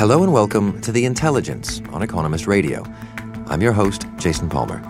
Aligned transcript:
Hello 0.00 0.22
and 0.22 0.32
welcome 0.32 0.80
to 0.80 0.92
The 0.92 1.04
Intelligence 1.04 1.82
on 1.90 2.00
Economist 2.00 2.46
Radio. 2.46 2.86
I'm 3.48 3.60
your 3.60 3.74
host, 3.74 4.06
Jason 4.16 4.48
Palmer. 4.48 4.80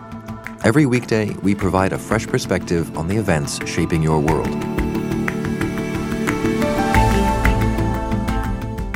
Every 0.62 0.86
weekday, 0.86 1.30
we 1.42 1.52
provide 1.52 1.92
a 1.92 1.98
fresh 1.98 2.28
perspective 2.28 2.96
on 2.96 3.08
the 3.08 3.16
events 3.16 3.58
shaping 3.68 4.04
your 4.04 4.20
world. 4.20 4.46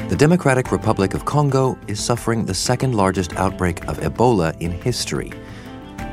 The 0.09 0.15
Democratic 0.17 0.71
Republic 0.71 1.15
of 1.15 1.25
Congo 1.25 1.77
is 1.89 1.99
suffering 1.99 2.45
the 2.47 2.55
second 2.55 2.95
largest 2.95 3.35
outbreak 3.35 3.85
of 3.89 3.99
Ebola 3.99 4.57
in 4.61 4.71
history. 4.71 5.33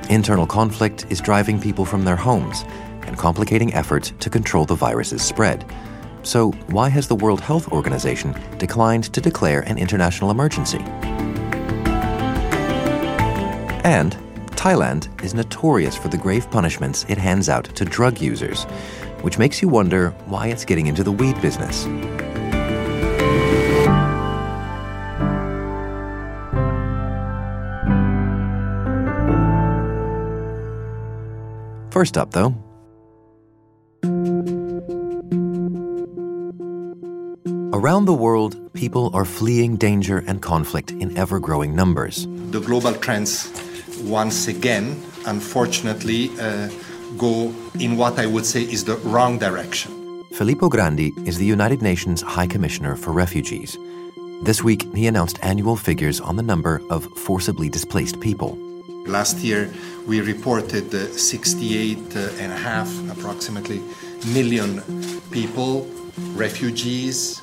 Internal 0.10 0.48
conflict 0.48 1.06
is 1.12 1.22
driving 1.22 1.62
people 1.62 1.86
from 1.86 2.06
their 2.06 2.16
homes 2.16 2.64
and 3.04 3.20
complicating 3.20 3.72
efforts 3.76 4.14
to 4.20 4.32
control 4.32 4.66
the 4.66 4.74
virus's 4.74 5.22
spread. 5.22 5.64
So, 6.24 6.52
why 6.68 6.90
has 6.90 7.08
the 7.08 7.16
World 7.16 7.42
Health 7.42 7.72
Organization 7.72 8.36
declined 8.58 9.06
to 9.14 9.22
declare 9.22 9.62
an 9.62 9.78
international 9.78 10.30
emergency? 10.30 10.78
And 13.84 14.16
Thailand 14.52 15.24
is 15.24 15.34
notorious 15.34 15.98
for 15.98 16.10
the 16.10 16.18
grave 16.18 16.50
punishments 16.52 17.06
it 17.10 17.18
hands 17.18 17.50
out 17.50 17.66
to 17.76 17.84
drug 17.84 18.22
users, 18.22 18.66
which 19.24 19.40
makes 19.40 19.64
you 19.64 19.68
wonder 19.68 20.12
why 20.28 20.48
it's 20.48 20.64
getting 20.64 20.86
into 20.86 21.04
the 21.04 21.12
weed 21.12 21.42
business. 21.42 21.86
First 31.92 32.18
up, 32.18 32.32
though, 32.32 32.56
Around 37.82 38.06
the 38.06 38.14
world, 38.14 38.56
people 38.74 39.10
are 39.16 39.26
fleeing 39.26 39.76
danger 39.76 40.20
and 40.28 40.40
conflict 40.40 40.92
in 40.92 41.18
ever 41.18 41.40
growing 41.40 41.76
numbers. 41.76 42.28
The 42.52 42.60
global 42.60 42.94
trends, 42.94 43.50
once 44.04 44.48
again, 44.48 45.02
unfortunately, 45.26 46.30
uh, 46.40 46.70
go 47.18 47.52
in 47.80 47.98
what 47.98 48.20
I 48.20 48.28
would 48.28 48.46
say 48.46 48.62
is 48.62 48.84
the 48.84 48.98
wrong 48.98 49.40
direction. 49.40 49.90
Filippo 50.34 50.70
Grandi 50.70 51.12
is 51.26 51.40
the 51.40 51.46
United 51.48 51.82
Nations 51.82 52.22
High 52.22 52.46
Commissioner 52.46 52.96
for 52.96 53.14
Refugees. 53.14 53.80
This 54.44 54.64
week, 54.64 54.86
he 54.94 55.08
announced 55.08 55.40
annual 55.42 55.76
figures 55.76 56.22
on 56.22 56.36
the 56.36 56.44
number 56.44 56.84
of 56.92 57.06
forcibly 57.18 57.68
displaced 57.68 58.22
people. 58.22 58.60
Last 59.08 59.38
year, 59.40 59.74
we 60.06 60.22
reported 60.22 60.94
uh, 60.94 61.08
68 61.08 61.98
uh, 61.98 62.30
and 62.38 62.52
a 62.52 62.58
half, 62.58 62.90
approximately, 63.10 63.82
million 64.28 64.84
people, 65.32 65.88
refugees, 66.36 67.42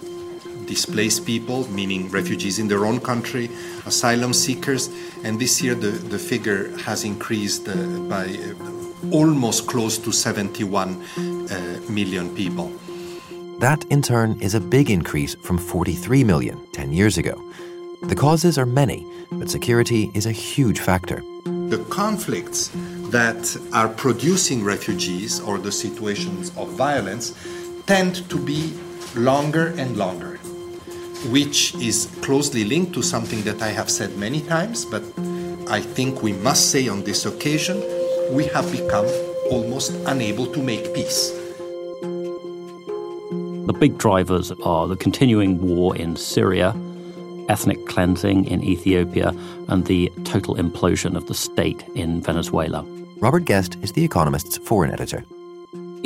displaced 0.68 1.26
people, 1.26 1.66
meaning 1.70 2.08
refugees 2.10 2.58
in 2.58 2.68
their 2.68 2.84
own 2.84 3.00
country, 3.00 3.50
asylum 3.86 4.32
seekers, 4.32 4.88
and 5.24 5.40
this 5.40 5.60
year 5.62 5.74
the, 5.74 5.90
the 5.90 6.18
figure 6.18 6.76
has 6.78 7.04
increased 7.04 7.68
uh, 7.68 7.74
by 8.14 8.26
uh, 8.26 9.10
almost 9.10 9.66
close 9.66 9.98
to 9.98 10.12
71 10.12 11.02
uh, 11.16 11.80
million 11.88 12.34
people. 12.34 12.70
That, 13.58 13.84
in 13.86 14.02
turn, 14.02 14.40
is 14.40 14.54
a 14.54 14.60
big 14.60 14.88
increase 14.90 15.34
from 15.36 15.58
43 15.58 16.22
million 16.22 16.56
10 16.72 16.92
years 16.92 17.18
ago. 17.18 17.34
The 18.02 18.14
causes 18.14 18.58
are 18.58 18.66
many, 18.66 19.04
but 19.32 19.50
security 19.50 20.10
is 20.14 20.26
a 20.26 20.32
huge 20.32 20.78
factor. 20.78 21.22
The 21.44 21.84
conflicts 21.90 22.70
that 23.10 23.56
are 23.72 23.88
producing 23.88 24.62
refugees 24.62 25.40
or 25.40 25.58
the 25.58 25.72
situations 25.72 26.52
of 26.56 26.68
violence 26.68 27.34
tend 27.86 28.28
to 28.30 28.38
be 28.38 28.74
longer 29.16 29.74
and 29.78 29.96
longer 29.96 30.27
which 31.26 31.74
is 31.76 32.06
closely 32.22 32.64
linked 32.64 32.92
to 32.94 33.02
something 33.02 33.42
that 33.42 33.60
I 33.60 33.68
have 33.68 33.90
said 33.90 34.16
many 34.16 34.40
times, 34.40 34.84
but 34.84 35.02
I 35.68 35.80
think 35.80 36.22
we 36.22 36.32
must 36.32 36.70
say 36.70 36.88
on 36.88 37.04
this 37.04 37.26
occasion 37.26 37.82
we 38.32 38.44
have 38.46 38.70
become 38.70 39.06
almost 39.50 39.92
unable 40.06 40.46
to 40.52 40.62
make 40.62 40.94
peace. 40.94 41.32
The 43.66 43.76
big 43.78 43.98
drivers 43.98 44.50
are 44.62 44.88
the 44.88 44.96
continuing 44.96 45.60
war 45.60 45.94
in 45.96 46.16
Syria, 46.16 46.74
ethnic 47.48 47.86
cleansing 47.86 48.46
in 48.46 48.64
Ethiopia, 48.64 49.34
and 49.68 49.84
the 49.84 50.10
total 50.24 50.56
implosion 50.56 51.16
of 51.16 51.26
the 51.26 51.34
state 51.34 51.84
in 51.94 52.22
Venezuela. 52.22 52.82
Robert 53.18 53.44
Guest 53.44 53.76
is 53.82 53.92
The 53.92 54.04
Economist's 54.04 54.58
foreign 54.58 54.90
editor. 54.90 55.24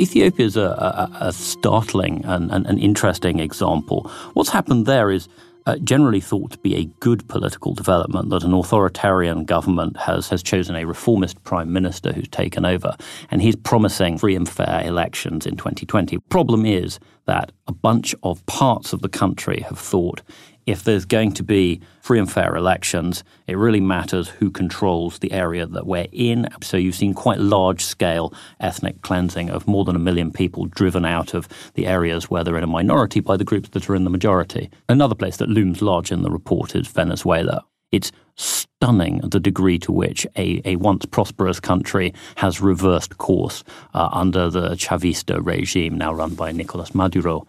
Ethiopia 0.03 0.45
is 0.45 0.57
a, 0.57 0.61
a, 0.61 1.27
a 1.27 1.33
startling 1.33 2.25
and, 2.25 2.51
an 2.51 2.77
interesting 2.77 3.39
example. 3.39 4.11
What's 4.33 4.49
happened 4.49 4.85
there 4.85 5.09
is 5.11 5.29
uh, 5.65 5.77
generally 5.77 6.19
thought 6.19 6.51
to 6.51 6.57
be 6.57 6.75
a 6.75 6.85
good 6.99 7.25
political 7.29 7.73
development 7.73 8.29
that 8.29 8.43
an 8.43 8.53
authoritarian 8.53 9.45
government 9.45 9.95
has, 9.97 10.27
has 10.27 10.43
chosen 10.43 10.75
a 10.75 10.85
reformist 10.85 11.41
prime 11.45 11.71
minister 11.71 12.11
who's 12.11 12.27
taken 12.27 12.65
over, 12.65 12.95
and 13.31 13.41
he's 13.41 13.55
promising 13.55 14.17
free 14.17 14.35
and 14.35 14.49
fair 14.49 14.81
elections 14.83 15.45
in 15.45 15.55
2020. 15.55 16.17
Problem 16.29 16.65
is 16.65 16.99
that 17.25 17.53
a 17.67 17.73
bunch 17.73 18.13
of 18.23 18.45
parts 18.45 18.91
of 18.91 19.01
the 19.01 19.09
country 19.09 19.61
have 19.61 19.79
thought 19.79 20.21
if 20.65 20.83
there's 20.83 21.05
going 21.05 21.31
to 21.33 21.43
be 21.43 21.81
free 22.01 22.19
and 22.19 22.31
fair 22.31 22.55
elections, 22.55 23.23
it 23.47 23.57
really 23.57 23.79
matters 23.79 24.29
who 24.29 24.49
controls 24.49 25.19
the 25.19 25.31
area 25.31 25.65
that 25.65 25.85
we're 25.85 26.07
in. 26.11 26.47
So 26.61 26.77
you've 26.77 26.95
seen 26.95 27.13
quite 27.13 27.39
large 27.39 27.83
scale 27.83 28.33
ethnic 28.59 29.01
cleansing 29.01 29.49
of 29.49 29.67
more 29.67 29.85
than 29.85 29.95
a 29.95 29.99
million 29.99 30.31
people 30.31 30.65
driven 30.65 31.05
out 31.05 31.33
of 31.33 31.47
the 31.75 31.87
areas 31.87 32.29
where 32.29 32.43
they're 32.43 32.57
in 32.57 32.63
a 32.63 32.67
minority 32.67 33.19
by 33.19 33.37
the 33.37 33.43
groups 33.43 33.69
that 33.69 33.89
are 33.89 33.95
in 33.95 34.03
the 34.03 34.09
majority. 34.09 34.69
Another 34.89 35.15
place 35.15 35.37
that 35.37 35.49
looms 35.49 35.81
large 35.81 36.11
in 36.11 36.21
the 36.21 36.31
report 36.31 36.75
is 36.75 36.87
Venezuela. 36.87 37.63
It's 37.91 38.11
stunning 38.35 39.19
the 39.19 39.39
degree 39.39 39.77
to 39.79 39.91
which 39.91 40.25
a, 40.35 40.61
a 40.65 40.77
once 40.77 41.05
prosperous 41.05 41.59
country 41.59 42.11
has 42.37 42.59
reversed 42.59 43.19
course 43.19 43.63
uh, 43.93 44.09
under 44.11 44.49
the 44.49 44.69
Chavista 44.69 45.39
regime 45.45 45.97
now 45.97 46.11
run 46.11 46.33
by 46.33 46.51
Nicolas 46.51 46.95
Maduro. 46.95 47.45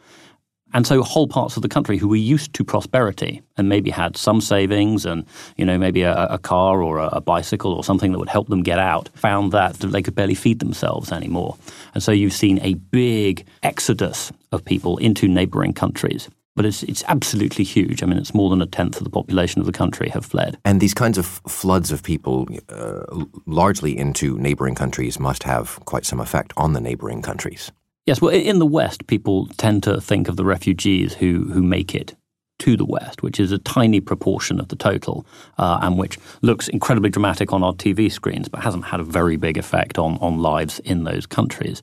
And 0.74 0.84
so 0.88 1.02
whole 1.04 1.28
parts 1.28 1.56
of 1.56 1.62
the 1.62 1.68
country 1.68 1.96
who 1.96 2.08
were 2.08 2.16
used 2.16 2.52
to 2.54 2.64
prosperity 2.64 3.42
and 3.56 3.68
maybe 3.68 3.90
had 3.90 4.16
some 4.16 4.40
savings 4.40 5.06
and, 5.06 5.24
you 5.56 5.64
know, 5.64 5.78
maybe 5.78 6.02
a, 6.02 6.26
a 6.26 6.38
car 6.38 6.82
or 6.82 6.98
a, 6.98 7.06
a, 7.12 7.20
bicycle 7.20 7.72
or 7.72 7.84
something 7.84 8.10
that 8.10 8.18
would 8.18 8.28
help 8.28 8.48
them 8.48 8.64
get 8.64 8.80
out, 8.80 9.08
found 9.14 9.52
that 9.52 9.74
they 9.76 10.02
could 10.02 10.16
barely 10.16 10.34
feed 10.34 10.58
themselves 10.58 11.12
anymore. 11.12 11.56
And 11.94 12.02
so 12.02 12.10
you've 12.10 12.32
seen 12.32 12.58
a 12.60 12.74
big 12.74 13.46
exodus 13.62 14.32
of 14.50 14.64
people 14.64 14.98
into 14.98 15.28
neighboring 15.28 15.74
countries. 15.74 16.28
But 16.56 16.66
it's, 16.66 16.82
it's 16.82 17.04
absolutely 17.06 17.64
huge. 17.64 18.02
I 18.02 18.06
mean, 18.06 18.18
it's 18.18 18.34
more 18.34 18.50
than 18.50 18.60
a 18.60 18.66
tenth 18.66 18.98
of 18.98 19.04
the 19.04 19.10
population 19.10 19.60
of 19.60 19.66
the 19.66 19.72
country 19.72 20.08
have 20.10 20.26
fled. 20.26 20.58
And 20.64 20.80
these 20.80 20.94
kinds 20.94 21.18
of 21.18 21.26
floods 21.26 21.92
of 21.92 22.02
people, 22.02 22.48
uh, 22.68 23.24
largely 23.46 23.96
into 23.96 24.38
neighboring 24.38 24.74
countries, 24.74 25.20
must 25.20 25.44
have 25.44 25.78
quite 25.84 26.04
some 26.04 26.20
effect 26.20 26.52
on 26.56 26.72
the 26.72 26.80
neighboring 26.80 27.22
countries. 27.22 27.70
Yes, 28.06 28.20
well, 28.20 28.34
in 28.34 28.58
the 28.58 28.66
West, 28.66 29.06
people 29.06 29.46
tend 29.56 29.82
to 29.84 29.98
think 29.98 30.28
of 30.28 30.36
the 30.36 30.44
refugees 30.44 31.14
who, 31.14 31.44
who 31.50 31.62
make 31.62 31.94
it 31.94 32.14
to 32.58 32.76
the 32.76 32.84
West, 32.84 33.22
which 33.22 33.40
is 33.40 33.50
a 33.50 33.58
tiny 33.58 33.98
proportion 33.98 34.60
of 34.60 34.68
the 34.68 34.76
total, 34.76 35.26
uh, 35.56 35.78
and 35.80 35.96
which 35.96 36.18
looks 36.42 36.68
incredibly 36.68 37.08
dramatic 37.08 37.50
on 37.50 37.62
our 37.62 37.72
TV 37.72 38.12
screens, 38.12 38.46
but 38.46 38.60
hasn't 38.60 38.84
had 38.84 39.00
a 39.00 39.04
very 39.04 39.36
big 39.36 39.56
effect 39.56 39.98
on, 39.98 40.18
on 40.18 40.38
lives 40.38 40.80
in 40.80 41.04
those 41.04 41.24
countries. 41.24 41.80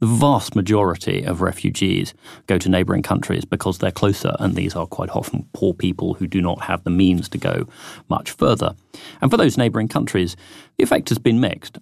The 0.00 0.08
vast 0.08 0.56
majority 0.56 1.22
of 1.22 1.40
refugees 1.40 2.14
go 2.48 2.58
to 2.58 2.68
neighbouring 2.68 3.02
countries 3.02 3.44
because 3.44 3.78
they're 3.78 3.92
closer, 3.92 4.34
and 4.40 4.56
these 4.56 4.74
are 4.74 4.86
quite 4.86 5.10
often 5.10 5.48
poor 5.52 5.72
people 5.72 6.14
who 6.14 6.26
do 6.26 6.42
not 6.42 6.62
have 6.62 6.82
the 6.82 6.90
means 6.90 7.28
to 7.28 7.38
go 7.38 7.68
much 8.08 8.32
further. 8.32 8.74
And 9.20 9.30
for 9.30 9.36
those 9.36 9.56
neighbouring 9.56 9.88
countries, 9.88 10.36
the 10.78 10.82
effect 10.82 11.10
has 11.10 11.18
been 11.18 11.38
mixed. 11.38 11.78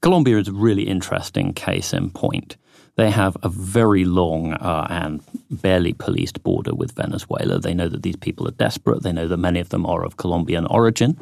Colombia 0.00 0.38
is 0.38 0.48
a 0.48 0.52
really 0.52 0.84
interesting 0.84 1.52
case 1.54 1.92
in 1.92 2.10
point. 2.10 2.56
They 2.96 3.10
have 3.10 3.36
a 3.42 3.48
very 3.48 4.04
long 4.04 4.52
uh, 4.52 4.86
and 4.90 5.22
barely 5.50 5.94
policed 5.94 6.42
border 6.42 6.74
with 6.74 6.92
Venezuela. 6.92 7.58
They 7.58 7.74
know 7.74 7.88
that 7.88 8.02
these 8.02 8.16
people 8.16 8.46
are 8.46 8.52
desperate. 8.52 9.02
They 9.02 9.12
know 9.12 9.28
that 9.28 9.38
many 9.38 9.60
of 9.60 9.70
them 9.70 9.86
are 9.86 10.04
of 10.04 10.18
Colombian 10.18 10.66
origin. 10.66 11.18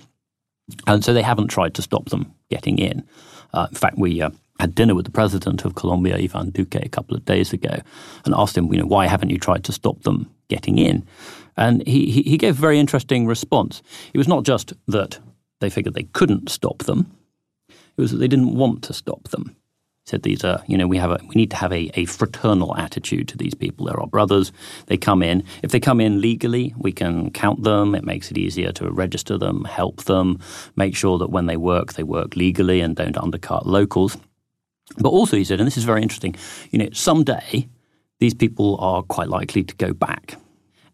And 0.86 1.04
so 1.04 1.12
they 1.12 1.22
haven't 1.22 1.48
tried 1.48 1.74
to 1.74 1.82
stop 1.82 2.08
them 2.08 2.34
getting 2.48 2.78
in. 2.78 3.04
Uh, 3.52 3.68
in 3.70 3.76
fact, 3.76 3.98
we 3.98 4.20
uh, 4.20 4.30
had 4.58 4.74
dinner 4.74 4.94
with 4.94 5.04
the 5.04 5.10
president 5.10 5.64
of 5.64 5.74
Colombia, 5.74 6.16
Ivan 6.16 6.50
Duque, 6.50 6.76
a 6.76 6.88
couple 6.88 7.16
of 7.16 7.24
days 7.24 7.52
ago, 7.52 7.80
and 8.24 8.34
asked 8.36 8.56
him, 8.56 8.72
you 8.72 8.78
know, 8.78 8.86
why 8.86 9.06
haven't 9.06 9.30
you 9.30 9.38
tried 9.38 9.64
to 9.64 9.72
stop 9.72 10.02
them 10.02 10.30
getting 10.48 10.78
in? 10.78 11.06
And 11.56 11.86
he, 11.86 12.10
he, 12.10 12.22
he 12.22 12.36
gave 12.36 12.58
a 12.58 12.60
very 12.60 12.78
interesting 12.78 13.26
response. 13.26 13.82
It 14.12 14.18
was 14.18 14.28
not 14.28 14.44
just 14.44 14.72
that 14.88 15.18
they 15.60 15.70
figured 15.70 15.94
they 15.94 16.04
couldn't 16.04 16.50
stop 16.50 16.84
them, 16.84 17.10
it 17.68 18.00
was 18.00 18.12
that 18.12 18.18
they 18.18 18.28
didn't 18.28 18.54
want 18.54 18.82
to 18.84 18.92
stop 18.92 19.28
them. 19.28 19.56
Said 20.10 20.24
these 20.24 20.42
are, 20.42 20.60
you 20.66 20.76
know, 20.76 20.88
we 20.88 20.96
have 20.96 21.12
a, 21.12 21.20
we 21.28 21.36
need 21.36 21.52
to 21.52 21.56
have 21.56 21.72
a, 21.72 21.88
a 21.94 22.04
fraternal 22.06 22.76
attitude 22.76 23.28
to 23.28 23.38
these 23.38 23.54
people. 23.54 23.86
They're 23.86 24.00
our 24.00 24.08
brothers. 24.08 24.50
They 24.86 24.96
come 24.96 25.22
in. 25.22 25.44
If 25.62 25.70
they 25.70 25.78
come 25.78 26.00
in 26.00 26.20
legally, 26.20 26.74
we 26.76 26.90
can 26.90 27.30
count 27.30 27.62
them. 27.62 27.94
It 27.94 28.02
makes 28.02 28.28
it 28.32 28.36
easier 28.36 28.72
to 28.72 28.90
register 28.90 29.38
them, 29.38 29.62
help 29.66 30.02
them, 30.06 30.40
make 30.74 30.96
sure 30.96 31.16
that 31.18 31.30
when 31.30 31.46
they 31.46 31.56
work, 31.56 31.92
they 31.92 32.02
work 32.02 32.34
legally 32.34 32.80
and 32.80 32.96
don't 32.96 33.16
undercut 33.16 33.68
locals. 33.68 34.16
But 34.98 35.10
also, 35.10 35.36
he 35.36 35.44
said, 35.44 35.60
and 35.60 35.66
this 35.68 35.78
is 35.78 35.84
very 35.84 36.02
interesting, 36.02 36.34
you 36.72 36.80
know, 36.80 36.88
someday 36.92 37.68
these 38.18 38.34
people 38.34 38.78
are 38.80 39.04
quite 39.04 39.28
likely 39.28 39.62
to 39.62 39.76
go 39.76 39.92
back. 39.92 40.39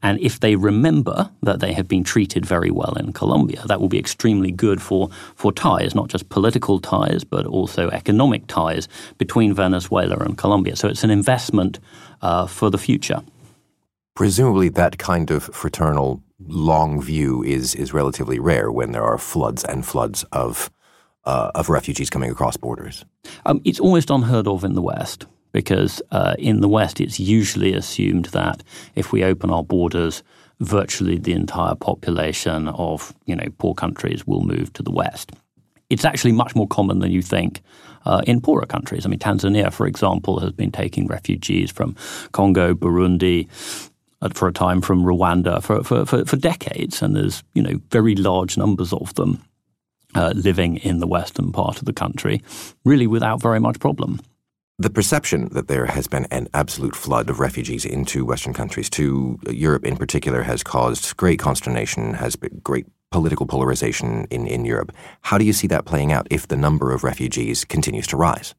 And 0.06 0.20
if 0.20 0.38
they 0.38 0.54
remember 0.54 1.28
that 1.42 1.58
they 1.58 1.72
have 1.72 1.88
been 1.88 2.04
treated 2.04 2.46
very 2.46 2.70
well 2.70 2.94
in 2.94 3.12
Colombia, 3.12 3.60
that 3.66 3.80
will 3.80 3.88
be 3.88 3.98
extremely 3.98 4.52
good 4.52 4.80
for, 4.80 5.10
for 5.34 5.52
ties, 5.52 5.96
not 5.96 6.06
just 6.06 6.28
political 6.28 6.78
ties, 6.78 7.24
but 7.24 7.44
also 7.44 7.90
economic 7.90 8.46
ties 8.46 8.86
between 9.18 9.52
Venezuela 9.52 10.16
and 10.18 10.38
Colombia. 10.38 10.76
So 10.76 10.86
it's 10.86 11.02
an 11.02 11.10
investment 11.10 11.80
uh, 12.22 12.46
for 12.46 12.70
the 12.70 12.78
future. 12.78 13.20
Presumably, 14.14 14.68
that 14.68 14.96
kind 14.98 15.32
of 15.32 15.42
fraternal 15.42 16.22
long 16.38 17.02
view 17.02 17.42
is, 17.42 17.74
is 17.74 17.92
relatively 17.92 18.38
rare 18.38 18.70
when 18.70 18.92
there 18.92 19.02
are 19.02 19.18
floods 19.18 19.64
and 19.64 19.84
floods 19.84 20.24
of 20.30 20.70
uh, 21.24 21.50
of 21.56 21.68
refugees 21.68 22.08
coming 22.08 22.30
across 22.30 22.56
borders? 22.56 23.04
Um, 23.44 23.60
it's 23.64 23.80
almost 23.80 24.10
unheard 24.10 24.46
of 24.46 24.62
in 24.62 24.74
the 24.74 24.82
West 24.82 25.26
because 25.56 26.02
uh, 26.10 26.34
in 26.38 26.60
the 26.60 26.68
West 26.68 27.00
it's 27.00 27.18
usually 27.18 27.72
assumed 27.72 28.26
that 28.26 28.62
if 28.94 29.10
we 29.10 29.24
open 29.24 29.50
our 29.50 29.64
borders, 29.64 30.22
virtually 30.60 31.16
the 31.16 31.32
entire 31.32 31.74
population 31.74 32.68
of 32.68 33.14
you 33.24 33.34
know 33.34 33.46
poor 33.56 33.72
countries 33.74 34.26
will 34.26 34.42
move 34.42 34.70
to 34.74 34.82
the 34.82 34.90
West. 34.90 35.32
It's 35.88 36.04
actually 36.04 36.32
much 36.32 36.54
more 36.54 36.68
common 36.68 36.98
than 36.98 37.10
you 37.10 37.22
think 37.22 37.62
uh, 38.04 38.20
in 38.26 38.42
poorer 38.42 38.66
countries. 38.66 39.06
I 39.06 39.08
mean, 39.08 39.18
Tanzania, 39.18 39.72
for 39.72 39.86
example, 39.86 40.40
has 40.40 40.52
been 40.52 40.72
taking 40.72 41.06
refugees 41.06 41.70
from 41.70 41.96
Congo, 42.32 42.74
Burundi, 42.74 43.48
uh, 44.20 44.28
for 44.34 44.48
a 44.48 44.52
time 44.52 44.82
from 44.82 45.04
Rwanda 45.04 45.62
for, 45.62 45.82
for, 45.84 46.04
for, 46.04 46.26
for 46.26 46.36
decades, 46.36 47.00
and 47.00 47.16
there's 47.16 47.42
you 47.54 47.62
know 47.62 47.80
very 47.90 48.14
large 48.14 48.58
numbers 48.58 48.92
of 48.92 49.14
them 49.14 49.42
uh, 50.14 50.34
living 50.36 50.76
in 50.76 51.00
the 51.00 51.06
western 51.06 51.50
part 51.50 51.78
of 51.78 51.86
the 51.86 51.94
country, 51.94 52.42
really 52.84 53.06
without 53.06 53.40
very 53.40 53.58
much 53.58 53.80
problem. 53.80 54.20
The 54.78 54.90
perception 54.90 55.49
that 55.52 55.69
there 55.69 55.87
has 55.87 56.06
been 56.06 56.26
an 56.26 56.49
absolute 56.52 56.94
flood 56.94 57.31
of 57.31 57.40
refugees 57.40 57.87
into 57.87 58.26
Western 58.26 58.52
countries, 58.52 58.90
to 58.90 59.38
Europe 59.49 59.87
in 59.87 59.96
particular, 59.96 60.43
has 60.43 60.62
caused 60.62 61.17
great 61.17 61.38
consternation, 61.38 62.12
has 62.12 62.37
been 62.37 62.61
great 62.62 62.84
political 63.11 63.46
polarization 63.46 64.26
in, 64.31 64.46
in 64.46 64.67
Europe. 64.67 64.93
How 65.23 65.38
do 65.38 65.46
you 65.46 65.55
see 65.55 65.67
that 65.69 65.87
playing 65.87 66.12
out 66.12 66.26
if 66.31 66.49
the 66.49 66.58
number 66.58 66.93
of 66.93 67.05
refugees 67.05 67.64
continues 67.64 68.06
to 68.08 68.19
rise? 68.19 68.55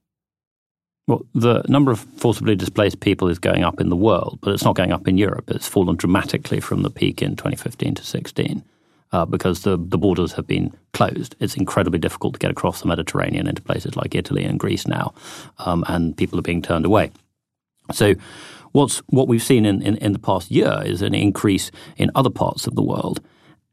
Well, 1.07 1.21
the 1.35 1.63
number 1.69 1.91
of 1.91 1.99
forcibly 1.99 2.55
displaced 2.55 2.99
people 2.99 3.29
is 3.29 3.37
going 3.37 3.63
up 3.63 3.79
in 3.79 3.89
the 3.89 3.95
world, 3.95 4.39
but 4.41 4.53
it's 4.53 4.63
not 4.63 4.75
going 4.75 4.91
up 4.91 5.07
in 5.07 5.19
Europe. 5.19 5.51
It's 5.51 5.67
fallen 5.67 5.97
dramatically 5.97 6.59
from 6.59 6.81
the 6.81 6.89
peak 6.89 7.21
in 7.21 7.35
2015 7.35 7.93
to 7.93 8.03
16 8.03 8.63
uh, 9.11 9.25
because 9.25 9.61
the, 9.61 9.77
the 9.77 9.97
borders 9.97 10.33
have 10.33 10.47
been 10.47 10.73
closed. 10.93 11.35
It's 11.39 11.55
incredibly 11.55 11.99
difficult 11.99 12.33
to 12.33 12.39
get 12.39 12.51
across 12.51 12.81
the 12.81 12.87
Mediterranean 12.87 13.47
into 13.47 13.61
places 13.61 13.95
like 13.95 14.15
Italy 14.15 14.43
and 14.43 14.59
Greece 14.59 14.87
now, 14.87 15.13
um, 15.59 15.83
and 15.87 16.15
people 16.15 16.39
are 16.39 16.43
being 16.43 16.61
turned 16.61 16.85
away. 16.85 17.11
So, 17.91 18.15
what's 18.73 18.99
what 19.07 19.27
we've 19.27 19.43
seen 19.43 19.65
in, 19.65 19.81
in, 19.81 19.97
in 19.97 20.13
the 20.13 20.19
past 20.19 20.51
year 20.51 20.81
is 20.85 21.01
an 21.01 21.13
increase 21.13 21.71
in 21.95 22.11
other 22.15 22.29
parts 22.29 22.67
of 22.67 22.75
the 22.75 22.83
world, 22.83 23.21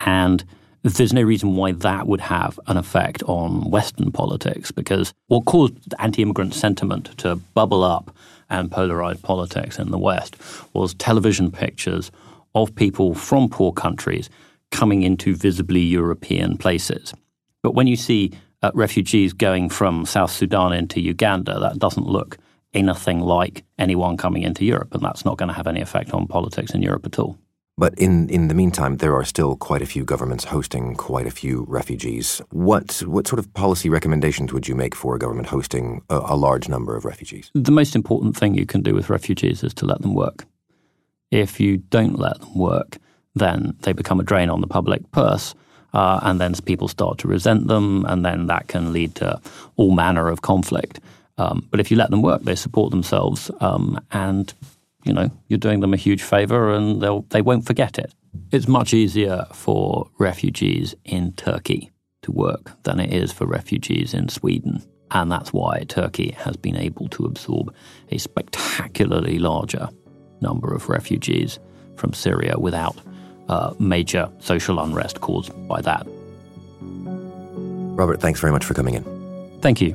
and 0.01 0.45
there's 0.85 1.15
no 1.15 1.23
reason 1.23 1.57
why 1.57 1.73
that 1.73 2.07
would 2.07 2.21
have 2.21 2.61
an 2.67 2.77
effect 2.77 3.23
on 3.25 3.71
Western 3.71 4.13
politics 4.13 4.71
because 4.71 5.15
what 5.29 5.47
caused 5.47 5.95
anti 5.99 6.23
immigrant 6.23 6.53
sentiment 6.53 7.17
to 7.19 7.37
bubble 7.37 7.83
up 7.83 8.15
and 8.51 8.71
polarize 8.71 9.21
politics 9.21 9.79
in 9.79 9.91
the 9.91 9.99
West 9.99 10.37
was 10.75 10.93
television 10.95 11.51
pictures 11.51 12.11
of 12.55 12.75
people 12.75 13.15
from 13.15 13.49
poor 13.49 13.73
countries 13.73 14.29
coming 14.75 15.03
into 15.03 15.35
visibly 15.35 15.81
European 15.81 16.59
places. 16.59 17.15
But 17.63 17.75
when 17.75 17.87
you 17.87 17.97
see 17.97 18.33
uh, 18.63 18.71
refugees 18.75 19.33
going 19.33 19.71
from 19.71 20.05
South 20.05 20.31
Sudan 20.31 20.73
into 20.73 21.01
Uganda, 21.01 21.59
that 21.61 21.79
doesn't 21.79 22.07
look 22.07 22.37
anything 22.75 23.21
like 23.21 23.65
anyone 23.79 24.17
coming 24.17 24.43
into 24.43 24.65
Europe, 24.65 24.93
and 24.95 25.03
that's 25.03 25.25
not 25.25 25.39
going 25.39 25.49
to 25.49 25.55
have 25.55 25.69
any 25.69 25.81
effect 25.81 26.13
on 26.13 26.27
politics 26.27 26.75
in 26.75 26.83
Europe 26.83 27.07
at 27.07 27.19
all. 27.19 27.39
But 27.77 27.95
in, 27.99 28.29
in 28.29 28.49
the 28.49 28.55
meantime, 28.55 28.99
there 28.99 29.15
are 29.15 29.25
still 29.25 29.57
quite 29.57 29.83
a 29.83 29.87
few 29.87 30.05
governments 30.05 30.45
hosting 30.45 30.95
quite 30.95 31.27
a 31.27 31.31
few 31.31 31.65
refugees. 31.69 32.41
What 32.51 33.03
what 33.07 33.27
sort 33.27 33.41
of 33.41 33.53
policy 33.55 33.89
recommendations 33.89 34.53
would 34.53 34.69
you 34.69 34.77
make 34.77 34.95
for 34.95 35.15
a 35.15 35.19
government 35.19 35.49
hosting 35.49 36.03
a, 36.09 36.21
a 36.35 36.37
large 36.37 36.69
number 36.69 36.97
of 36.97 37.05
refugees? 37.05 37.51
The 37.55 37.73
most 37.73 37.97
important 37.97 38.37
thing 38.37 38.55
you 38.55 38.67
can 38.67 38.83
do 38.83 38.95
with 38.95 39.11
refugees 39.11 39.65
is 39.65 39.75
to 39.75 39.87
let 39.87 40.03
them 40.03 40.15
work. 40.15 40.47
If 41.31 41.59
you 41.61 41.79
don't 41.79 42.19
let 42.19 42.39
them 42.41 42.55
work, 42.57 42.99
then 43.35 43.77
they 43.81 43.93
become 43.93 44.21
a 44.21 44.25
drain 44.25 44.51
on 44.51 44.61
the 44.61 44.67
public 44.67 45.11
purse. 45.13 45.55
Uh, 45.93 46.19
and 46.25 46.41
then 46.41 46.53
people 46.65 46.89
start 46.89 47.19
to 47.19 47.29
resent 47.29 47.69
them, 47.69 48.05
and 48.07 48.25
then 48.25 48.49
that 48.49 48.67
can 48.67 48.93
lead 48.93 49.15
to 49.15 49.41
all 49.77 49.93
manner 49.93 50.29
of 50.29 50.43
conflict. 50.43 50.99
Um, 51.39 51.67
but 51.71 51.79
if 51.79 51.91
you 51.91 51.97
let 51.97 52.11
them 52.11 52.23
work, 52.23 52.43
they 52.43 52.57
support 52.57 52.91
themselves, 52.91 53.51
um, 53.61 54.01
and 54.11 54.53
you 55.05 55.13
know 55.13 55.31
you're 55.49 55.59
doing 55.59 55.81
them 55.81 55.95
a 55.95 55.97
huge 55.97 56.23
favor, 56.23 56.73
and 56.73 57.01
they'll 57.01 57.23
they 57.31 57.43
won't 57.43 57.65
forget 57.65 57.97
it. 57.97 58.13
It's 58.51 58.67
much 58.67 58.93
easier 58.93 59.47
for 59.53 60.11
refugees 60.19 60.97
in 61.05 61.33
Turkey 61.35 61.93
to 62.23 62.33
work 62.33 62.73
than 62.83 62.99
it 62.99 63.13
is 63.13 63.33
for 63.33 63.47
refugees 63.47 64.15
in 64.15 64.29
Sweden, 64.29 64.83
and 65.13 65.31
that's 65.31 65.53
why 65.53 65.85
Turkey 65.85 66.33
has 66.33 66.57
been 66.57 66.77
able 66.77 67.09
to 67.11 67.25
absorb 67.25 67.73
a 68.11 68.19
spectacularly 68.19 69.39
larger 69.39 69.89
number 70.41 70.75
of 70.75 70.89
refugees 70.89 71.61
from 71.97 72.13
Syria 72.13 72.59
without 72.59 72.97
uh, 73.49 73.75
major 73.79 74.31
social 74.41 74.81
unrest 74.81 75.21
caused 75.21 75.53
by 75.69 75.81
that. 75.83 76.07
Robert, 77.97 78.21
thanks 78.21 78.41
very 78.41 78.53
much 78.53 78.65
for 78.65 78.75
coming 78.75 78.95
in. 78.95 79.05
Thank 79.61 79.81
you. 79.81 79.95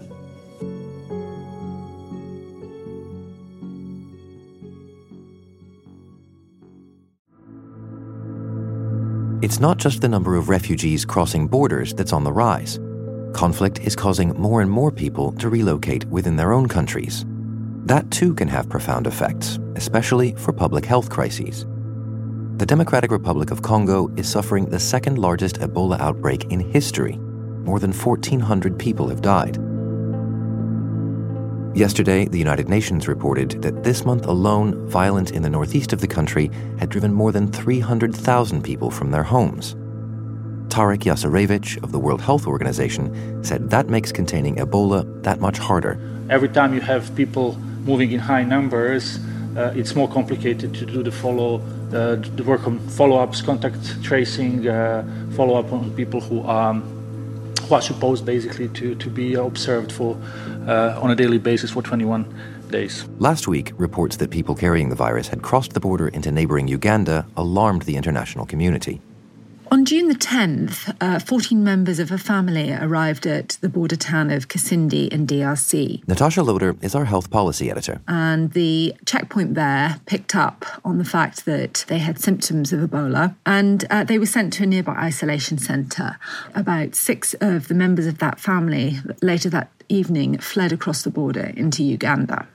It's 9.41 9.59
not 9.59 9.77
just 9.77 10.01
the 10.01 10.09
number 10.09 10.35
of 10.35 10.49
refugees 10.49 11.05
crossing 11.05 11.47
borders 11.47 11.93
that's 11.93 12.13
on 12.13 12.23
the 12.23 12.31
rise. 12.31 12.77
Conflict 13.33 13.79
is 13.79 13.95
causing 13.95 14.29
more 14.39 14.61
and 14.61 14.69
more 14.69 14.91
people 14.91 15.31
to 15.33 15.49
relocate 15.49 16.05
within 16.05 16.35
their 16.35 16.51
own 16.51 16.67
countries. 16.67 17.25
That 17.85 18.09
too 18.11 18.33
can 18.33 18.47
have 18.49 18.69
profound 18.69 19.07
effects, 19.07 19.57
especially 19.75 20.33
for 20.33 20.51
public 20.51 20.85
health 20.85 21.09
crises 21.09 21.65
the 22.59 22.65
Democratic 22.65 23.09
Republic 23.09 23.51
of 23.51 23.61
Congo 23.61 24.11
is 24.17 24.27
suffering 24.27 24.65
the 24.65 24.81
second 24.81 25.17
largest 25.17 25.61
Ebola 25.61 25.97
outbreak 26.01 26.43
in 26.51 26.59
history. 26.59 27.15
More 27.63 27.79
than 27.79 27.93
1,400 27.93 28.77
people 28.77 29.07
have 29.07 29.21
died. 29.21 29.55
Yesterday, 31.73 32.25
the 32.25 32.37
United 32.37 32.67
Nations 32.67 33.07
reported 33.07 33.61
that 33.61 33.85
this 33.85 34.03
month 34.03 34.25
alone, 34.25 34.89
violence 34.89 35.31
in 35.31 35.41
the 35.41 35.49
northeast 35.49 35.93
of 35.93 36.01
the 36.01 36.07
country 36.07 36.51
had 36.79 36.89
driven 36.89 37.13
more 37.13 37.31
than 37.31 37.49
300,000 37.49 38.61
people 38.61 38.91
from 38.91 39.11
their 39.11 39.23
homes. 39.23 39.77
Tarik 40.67 40.99
Jasarevic 40.99 41.81
of 41.81 41.93
the 41.93 41.99
World 41.99 42.19
Health 42.19 42.45
Organization 42.45 43.41
said 43.41 43.69
that 43.69 43.87
makes 43.87 44.11
containing 44.11 44.57
Ebola 44.57 45.23
that 45.23 45.39
much 45.39 45.57
harder. 45.57 45.97
Every 46.29 46.49
time 46.49 46.73
you 46.73 46.81
have 46.81 47.15
people 47.15 47.55
moving 47.85 48.11
in 48.11 48.19
high 48.19 48.43
numbers, 48.43 49.17
uh, 49.55 49.71
it's 49.77 49.95
more 49.95 50.09
complicated 50.09 50.73
to 50.73 50.85
do 50.85 51.03
the 51.03 51.11
follow 51.11 51.61
work 52.45 52.67
on 52.67 52.79
follow-ups, 52.79 53.41
contact 53.41 54.01
tracing, 54.03 54.67
uh, 54.67 55.03
follow-up 55.35 55.71
on 55.71 55.91
people 55.95 56.21
who 56.21 56.41
are 56.41 56.73
who 56.73 57.75
are 57.75 57.81
supposed 57.81 58.25
basically 58.25 58.67
to, 58.69 58.95
to 58.95 59.09
be 59.09 59.35
observed 59.35 59.91
for 59.91 60.17
uh, 60.67 60.99
on 61.01 61.11
a 61.11 61.15
daily 61.15 61.37
basis 61.37 61.71
for 61.71 61.83
21 61.83 62.25
days. 62.69 63.05
Last 63.19 63.47
week, 63.47 63.73
reports 63.77 64.17
that 64.17 64.31
people 64.31 64.55
carrying 64.55 64.89
the 64.89 64.95
virus 64.95 65.27
had 65.27 65.41
crossed 65.41 65.73
the 65.73 65.79
border 65.79 66.07
into 66.07 66.31
neighboring 66.31 66.67
Uganda 66.67 67.27
alarmed 67.37 67.83
the 67.83 67.95
international 67.95 68.45
community. 68.45 69.01
On 69.71 69.85
June 69.85 70.07
the 70.07 70.15
10th, 70.15 70.95
uh, 70.99 71.19
14 71.19 71.63
members 71.63 71.99
of 71.99 72.11
a 72.11 72.17
family 72.17 72.73
arrived 72.73 73.27
at 73.27 73.49
the 73.61 73.69
border 73.69 73.95
town 73.95 74.31
of 74.31 74.47
Kasindi 74.47 75.07
in 75.09 75.27
DRC. 75.27 76.07
Natasha 76.07 76.41
Loder 76.41 76.75
is 76.81 76.95
our 76.95 77.05
health 77.05 77.29
policy 77.29 77.69
editor. 77.69 78.01
And 78.07 78.53
the 78.53 78.95
checkpoint 79.05 79.53
there 79.53 80.01
picked 80.07 80.35
up 80.35 80.65
on 80.83 80.97
the 80.97 81.05
fact 81.05 81.45
that 81.45 81.85
they 81.87 81.99
had 81.99 82.19
symptoms 82.19 82.73
of 82.73 82.79
Ebola 82.79 83.35
and 83.45 83.85
uh, 83.91 84.03
they 84.03 84.17
were 84.17 84.25
sent 84.25 84.53
to 84.53 84.63
a 84.63 84.65
nearby 84.65 84.93
isolation 84.93 85.59
centre. 85.59 86.17
About 86.55 86.95
six 86.95 87.35
of 87.35 87.67
the 87.67 87.75
members 87.75 88.07
of 88.07 88.17
that 88.17 88.39
family 88.39 88.97
later 89.21 89.51
that 89.51 89.69
evening 89.87 90.39
fled 90.39 90.71
across 90.71 91.03
the 91.03 91.11
border 91.11 91.53
into 91.55 91.83
Uganda. 91.83 92.47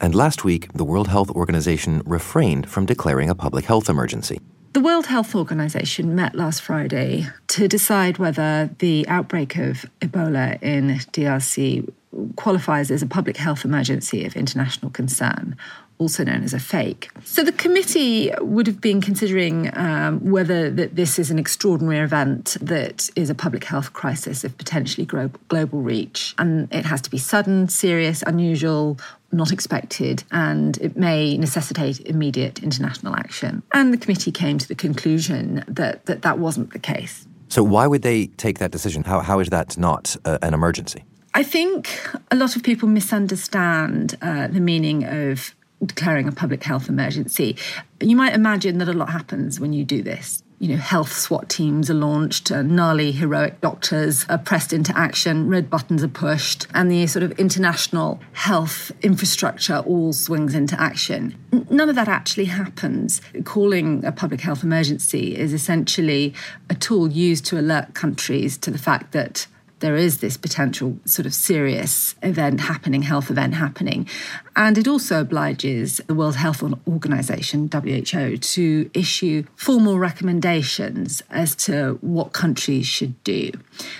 And 0.00 0.14
last 0.14 0.44
week, 0.44 0.72
the 0.72 0.84
World 0.84 1.08
Health 1.08 1.30
Organization 1.30 2.02
refrained 2.06 2.70
from 2.70 2.86
declaring 2.86 3.28
a 3.28 3.34
public 3.34 3.64
health 3.64 3.88
emergency. 3.88 4.40
The 4.72 4.80
World 4.80 5.06
Health 5.06 5.34
Organization 5.34 6.14
met 6.14 6.36
last 6.36 6.62
Friday 6.62 7.26
to 7.48 7.66
decide 7.66 8.18
whether 8.18 8.70
the 8.78 9.04
outbreak 9.08 9.56
of 9.56 9.84
Ebola 10.00 10.62
in 10.62 10.90
DRC 11.12 11.92
qualifies 12.36 12.92
as 12.92 13.02
a 13.02 13.06
public 13.06 13.36
health 13.36 13.64
emergency 13.64 14.24
of 14.24 14.36
international 14.36 14.92
concern 14.92 15.56
also 16.00 16.24
known 16.24 16.42
as 16.42 16.54
a 16.54 16.58
PHEIC. 16.58 17.10
So 17.24 17.44
the 17.44 17.52
committee 17.52 18.32
would 18.40 18.66
have 18.66 18.80
been 18.80 19.00
considering 19.02 19.70
um, 19.76 20.18
whether 20.30 20.70
that 20.70 20.96
this 20.96 21.18
is 21.18 21.30
an 21.30 21.38
extraordinary 21.38 21.98
event 21.98 22.56
that 22.62 23.10
is 23.14 23.28
a 23.28 23.34
public 23.34 23.64
health 23.64 23.92
crisis 23.92 24.42
of 24.42 24.56
potentially 24.56 25.06
global 25.06 25.82
reach, 25.82 26.34
and 26.38 26.72
it 26.72 26.86
has 26.86 27.02
to 27.02 27.10
be 27.10 27.18
sudden, 27.18 27.68
serious, 27.68 28.22
unusual. 28.26 28.98
Not 29.32 29.52
expected, 29.52 30.24
and 30.32 30.76
it 30.78 30.96
may 30.96 31.38
necessitate 31.38 32.00
immediate 32.00 32.62
international 32.62 33.14
action. 33.14 33.62
And 33.72 33.92
the 33.92 33.96
committee 33.96 34.32
came 34.32 34.58
to 34.58 34.66
the 34.66 34.74
conclusion 34.74 35.64
that 35.68 36.06
that, 36.06 36.22
that 36.22 36.38
wasn't 36.38 36.72
the 36.72 36.80
case. 36.80 37.26
So, 37.48 37.62
why 37.62 37.86
would 37.86 38.02
they 38.02 38.26
take 38.26 38.58
that 38.58 38.70
decision? 38.70 39.04
How, 39.04 39.20
how 39.20 39.40
is 39.40 39.48
that 39.48 39.76
not 39.76 40.16
uh, 40.24 40.38
an 40.42 40.54
emergency? 40.54 41.04
I 41.34 41.42
think 41.42 41.88
a 42.30 42.36
lot 42.36 42.56
of 42.56 42.62
people 42.62 42.88
misunderstand 42.88 44.16
uh, 44.20 44.48
the 44.48 44.60
meaning 44.60 45.04
of 45.04 45.54
declaring 45.84 46.28
a 46.28 46.32
public 46.32 46.62
health 46.62 46.88
emergency. 46.88 47.56
You 48.00 48.16
might 48.16 48.34
imagine 48.34 48.78
that 48.78 48.88
a 48.88 48.92
lot 48.92 49.10
happens 49.10 49.60
when 49.60 49.72
you 49.72 49.84
do 49.84 50.02
this. 50.02 50.42
You 50.60 50.68
know, 50.68 50.76
health 50.76 51.14
SWAT 51.14 51.48
teams 51.48 51.88
are 51.88 51.94
launched, 51.94 52.52
uh, 52.52 52.60
gnarly, 52.60 53.12
heroic 53.12 53.62
doctors 53.62 54.26
are 54.28 54.36
pressed 54.36 54.74
into 54.74 54.94
action, 54.94 55.48
red 55.48 55.70
buttons 55.70 56.04
are 56.04 56.08
pushed, 56.08 56.66
and 56.74 56.90
the 56.90 57.06
sort 57.06 57.22
of 57.22 57.32
international 57.38 58.20
health 58.34 58.92
infrastructure 59.00 59.78
all 59.78 60.12
swings 60.12 60.54
into 60.54 60.78
action. 60.78 61.34
None 61.70 61.88
of 61.88 61.96
that 61.96 62.08
actually 62.08 62.44
happens. 62.44 63.22
Calling 63.44 64.04
a 64.04 64.12
public 64.12 64.42
health 64.42 64.62
emergency 64.62 65.34
is 65.34 65.54
essentially 65.54 66.34
a 66.68 66.74
tool 66.74 67.10
used 67.10 67.46
to 67.46 67.58
alert 67.58 67.94
countries 67.94 68.58
to 68.58 68.70
the 68.70 68.76
fact 68.76 69.12
that 69.12 69.46
there 69.80 69.96
is 69.96 70.18
this 70.18 70.36
potential 70.36 70.98
sort 71.04 71.26
of 71.26 71.34
serious 71.34 72.14
event 72.22 72.60
happening, 72.60 73.02
health 73.02 73.30
event 73.30 73.54
happening. 73.54 74.08
And 74.56 74.78
it 74.78 74.86
also 74.86 75.22
obliges 75.22 76.00
the 76.06 76.14
World 76.14 76.36
Health 76.36 76.62
Organization, 76.86 77.70
WHO, 77.72 78.36
to 78.36 78.90
issue 78.94 79.44
formal 79.56 79.98
recommendations 79.98 81.22
as 81.30 81.54
to 81.56 81.98
what 82.02 82.32
countries 82.32 82.86
should 82.86 83.22
do. 83.24 83.50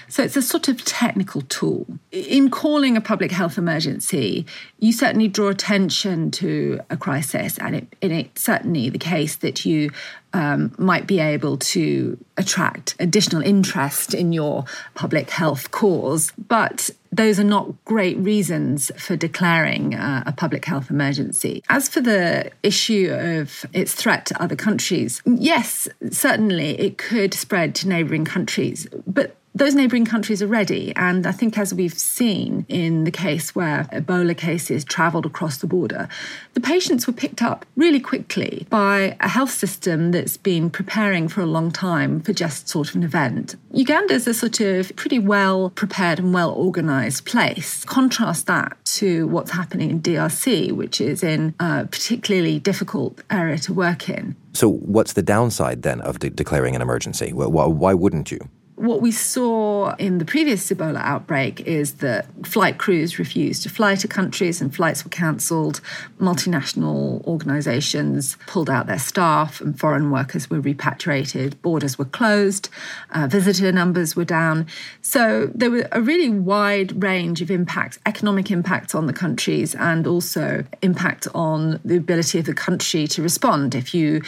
So 0.09 0.23
it's 0.23 0.37
a 0.37 0.43
sort 0.43 0.69
of 0.69 0.85
technical 0.85 1.43
tool. 1.43 1.87
In 2.13 2.51
calling 2.51 2.97
a 2.97 3.01
public 3.01 3.33
health 3.33 3.57
emergency, 3.57 4.47
you 4.79 4.93
certainly 4.93 5.29
draw 5.29 5.49
attention 5.49 6.31
to 6.33 6.81
a 6.91 6.97
crisis, 6.97 7.59
and, 7.59 7.77
it, 7.77 7.97
and 8.03 8.13
it's 8.13 8.43
certainly 8.43 8.91
the 8.91 8.99
case 8.99 9.37
that 9.37 9.65
you 9.65 9.91
um, 10.33 10.73
might 10.79 11.07
be 11.07 11.19
able 11.19 11.57
to 11.57 12.17
attract 12.37 12.95
additional 12.99 13.43
interest 13.43 14.15
in 14.15 14.33
your 14.33 14.65
public 14.95 15.31
health 15.31 15.71
cause. 15.71 16.33
But 16.49 16.91
those 17.13 17.41
are 17.41 17.45
not 17.45 17.85
great 17.85 18.17
reasons 18.19 18.91
for 18.97 19.17
declaring 19.17 19.95
uh, 19.95 20.23
a 20.27 20.33
public 20.33 20.65
health 20.65 20.91
emergency. 20.91 21.63
As 21.69 21.89
for 21.89 22.01
the 22.01 22.51
issue 22.63 23.11
of 23.13 23.67
its 23.73 23.95
threat 23.95 24.27
to 24.27 24.43
other 24.43 24.57
countries, 24.57 25.21
yes, 25.27 25.89
certainly 26.11 26.79
it 26.81 26.99
could 26.99 27.35
spread 27.35 27.75
to 27.77 27.89
neighbouring 27.89 28.25
countries, 28.25 28.87
but 29.07 29.37
those 29.55 29.75
neighbouring 29.75 30.05
countries 30.05 30.43
are 30.43 30.47
ready. 30.47 30.93
And 30.95 31.27
I 31.27 31.33
think, 31.33 31.59
as 31.59 31.75
we've 31.75 31.93
seen 31.93 32.65
in 32.69 33.05
the 33.05 33.11
case 33.11 33.55
where 33.55 33.89
Ebola 33.93 34.37
cases 34.37 34.85
travelled 34.85 35.27
across 35.27 35.59
the 35.59 35.67
border, 35.67 36.09
the 36.55 36.61
patients 36.61 37.07
were 37.07 37.13
picked 37.13 37.43
up 37.43 37.67
really 37.77 38.01
quickly 38.01 38.67
by 38.71 39.17
a 39.21 39.29
health 39.29 39.51
system 39.51 40.13
that's 40.13 40.37
been 40.37 40.71
preparing 40.71 41.29
for 41.29 41.41
a 41.41 41.47
long 41.47 41.73
time 41.73 42.21
for 42.21 42.33
just 42.33 42.69
sort 42.69 42.91
of 42.91 42.97
an 42.97 43.03
event. 43.03 43.57
Uganda 43.73 44.15
is 44.15 44.27
a 44.27 44.35
sort 44.35 44.61
of 44.61 44.95
pretty 44.97 45.19
well 45.19 45.71
prepared 45.71 46.21
and 46.21 46.33
well 46.33 46.53
organised 46.53 47.27
place. 47.27 47.85
Contrast 47.85 48.47
that 48.47 48.77
to 48.85 49.27
what's 49.29 49.51
happening 49.51 49.91
in 49.91 50.01
DRC, 50.01 50.73
which 50.73 51.01
is 51.01 51.25
in 51.25 51.55
a 51.59 51.87
particularly 51.87 52.61
difficult 52.61 53.21
area 53.31 53.59
to 53.59 53.73
work 53.73 54.09
in. 54.09 54.37
So, 54.53 54.69
what's 54.69 55.13
the 55.13 55.23
downside 55.23 55.83
then 55.83 56.01
of 56.01 56.19
de- 56.19 56.31
declaring 56.31 56.75
an 56.75 56.83
emergency? 56.83 57.33
Why, 57.33 57.67
why 57.67 57.95
wouldn't 57.95 58.31
you? 58.31 58.41
What 58.81 59.03
we 59.03 59.13
saw 59.13 59.95
in 59.97 60.17
the 60.17 60.25
previous 60.25 60.71
Ebola 60.71 61.03
outbreak 61.03 61.61
is 61.67 61.97
that 61.97 62.25
flight 62.47 62.79
crews 62.79 63.19
refused 63.19 63.63
to 63.65 63.69
fly 63.69 63.95
to 63.97 64.09
countries 64.09 64.63
and 64.63 64.75
flights 64.75 65.05
were 65.05 65.11
cancelled. 65.11 65.83
Multinational 66.19 67.23
organisations 67.27 68.39
pulled 68.47 68.71
out 68.71 68.87
their 68.87 68.99
staff 68.99 69.61
and 69.61 69.79
foreign 69.79 70.11
workers 70.11 70.49
were 70.49 70.61
repatriated. 70.61 71.61
Borders 71.61 71.99
were 71.99 72.07
closed. 72.07 72.71
Uh, 73.11 73.27
visitor 73.27 73.71
numbers 73.71 74.17
were 74.17 74.25
down. 74.25 74.67
So 75.03 75.51
there 75.55 75.71
were 75.71 75.87
a 75.93 76.01
really 76.01 76.31
wide 76.31 77.03
range 77.03 77.43
of 77.43 77.51
impacts, 77.51 77.99
economic 78.07 78.51
impacts 78.51 78.95
on 78.95 79.07
the 79.07 79.13
countries 79.13 79.75
and 79.75 80.07
also 80.07 80.65
impact 80.81 81.29
on 81.35 81.81
the 81.85 81.99
ability 81.99 82.39
of 82.39 82.47
the 82.47 82.55
country 82.55 83.07
to 83.09 83.21
respond. 83.21 83.75
If 83.75 83.93
you 83.93 84.23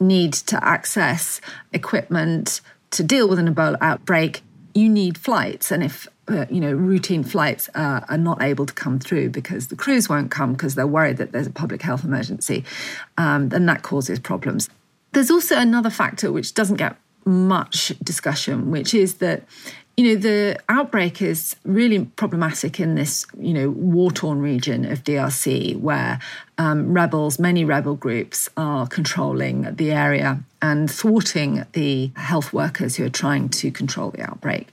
need 0.00 0.32
to 0.32 0.64
access 0.64 1.40
equipment, 1.72 2.60
to 2.94 3.02
deal 3.02 3.28
with 3.28 3.38
an 3.38 3.52
Ebola 3.52 3.76
outbreak, 3.80 4.42
you 4.74 4.88
need 4.88 5.16
flights. 5.18 5.70
And 5.70 5.82
if 5.82 6.08
uh, 6.26 6.46
you 6.48 6.60
know 6.60 6.72
routine 6.72 7.22
flights 7.22 7.68
uh, 7.74 8.00
are 8.08 8.18
not 8.18 8.42
able 8.42 8.66
to 8.66 8.74
come 8.74 8.98
through 8.98 9.30
because 9.30 9.68
the 9.68 9.76
crews 9.76 10.08
won't 10.08 10.30
come 10.30 10.52
because 10.52 10.74
they're 10.74 10.86
worried 10.86 11.18
that 11.18 11.32
there's 11.32 11.46
a 11.46 11.52
public 11.52 11.82
health 11.82 12.04
emergency, 12.04 12.64
um, 13.18 13.50
then 13.50 13.66
that 13.66 13.82
causes 13.82 14.18
problems. 14.18 14.68
There's 15.12 15.30
also 15.30 15.56
another 15.58 15.90
factor 15.90 16.32
which 16.32 16.54
doesn't 16.54 16.76
get 16.76 16.96
much 17.24 17.92
discussion, 18.02 18.70
which 18.70 18.94
is 18.94 19.14
that 19.14 19.44
you 19.96 20.08
know, 20.08 20.20
the 20.20 20.58
outbreak 20.68 21.22
is 21.22 21.54
really 21.64 22.04
problematic 22.16 22.80
in 22.80 22.96
this, 22.96 23.26
you 23.38 23.54
know, 23.54 23.70
war 23.70 24.10
torn 24.10 24.40
region 24.40 24.84
of 24.90 25.04
DRC 25.04 25.78
where 25.78 26.18
um, 26.58 26.92
rebels, 26.92 27.38
many 27.38 27.64
rebel 27.64 27.94
groups, 27.94 28.48
are 28.56 28.88
controlling 28.88 29.74
the 29.76 29.92
area 29.92 30.40
and 30.60 30.90
thwarting 30.90 31.64
the 31.74 32.10
health 32.16 32.52
workers 32.52 32.96
who 32.96 33.04
are 33.04 33.10
trying 33.10 33.48
to 33.50 33.70
control 33.70 34.10
the 34.10 34.22
outbreak. 34.22 34.68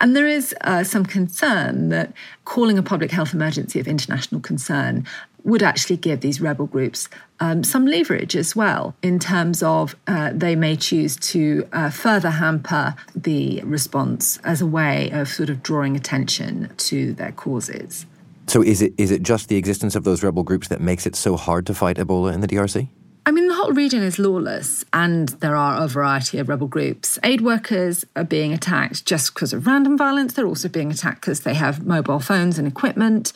And 0.00 0.16
there 0.16 0.26
is 0.26 0.54
uh, 0.62 0.84
some 0.84 1.04
concern 1.04 1.90
that 1.90 2.12
calling 2.44 2.78
a 2.78 2.82
public 2.82 3.10
health 3.10 3.34
emergency 3.34 3.78
of 3.78 3.86
international 3.86 4.40
concern 4.40 5.06
would 5.44 5.62
actually 5.62 5.96
give 5.96 6.20
these 6.20 6.40
rebel 6.40 6.66
groups 6.66 7.08
um, 7.40 7.64
some 7.64 7.86
leverage 7.86 8.36
as 8.36 8.54
well 8.54 8.94
in 9.02 9.18
terms 9.18 9.62
of 9.62 9.96
uh, 10.06 10.30
they 10.32 10.54
may 10.54 10.76
choose 10.76 11.16
to 11.16 11.68
uh, 11.72 11.90
further 11.90 12.30
hamper 12.30 12.94
the 13.14 13.60
response 13.64 14.38
as 14.44 14.60
a 14.60 14.66
way 14.66 15.10
of 15.10 15.28
sort 15.28 15.50
of 15.50 15.62
drawing 15.62 15.96
attention 15.96 16.70
to 16.76 17.12
their 17.14 17.32
causes. 17.32 18.06
So, 18.46 18.62
is 18.62 18.82
it 18.82 18.92
is 18.98 19.10
it 19.10 19.22
just 19.22 19.48
the 19.48 19.56
existence 19.56 19.94
of 19.94 20.04
those 20.04 20.22
rebel 20.22 20.42
groups 20.42 20.68
that 20.68 20.80
makes 20.80 21.06
it 21.06 21.16
so 21.16 21.36
hard 21.36 21.66
to 21.66 21.74
fight 21.74 21.96
Ebola 21.96 22.32
in 22.32 22.40
the 22.40 22.48
DRC? 22.48 22.88
I 23.24 23.30
mean, 23.30 23.46
the 23.46 23.54
whole 23.54 23.72
region 23.72 24.02
is 24.02 24.18
lawless, 24.18 24.84
and 24.92 25.28
there 25.28 25.54
are 25.54 25.82
a 25.82 25.86
variety 25.86 26.38
of 26.38 26.48
rebel 26.48 26.66
groups. 26.66 27.20
Aid 27.22 27.40
workers 27.40 28.04
are 28.16 28.24
being 28.24 28.52
attacked 28.52 29.06
just 29.06 29.32
because 29.32 29.52
of 29.52 29.64
random 29.64 29.96
violence. 29.96 30.34
They're 30.34 30.46
also 30.46 30.68
being 30.68 30.90
attacked 30.90 31.20
because 31.20 31.40
they 31.40 31.54
have 31.54 31.86
mobile 31.86 32.18
phones 32.18 32.58
and 32.58 32.66
equipment. 32.66 33.32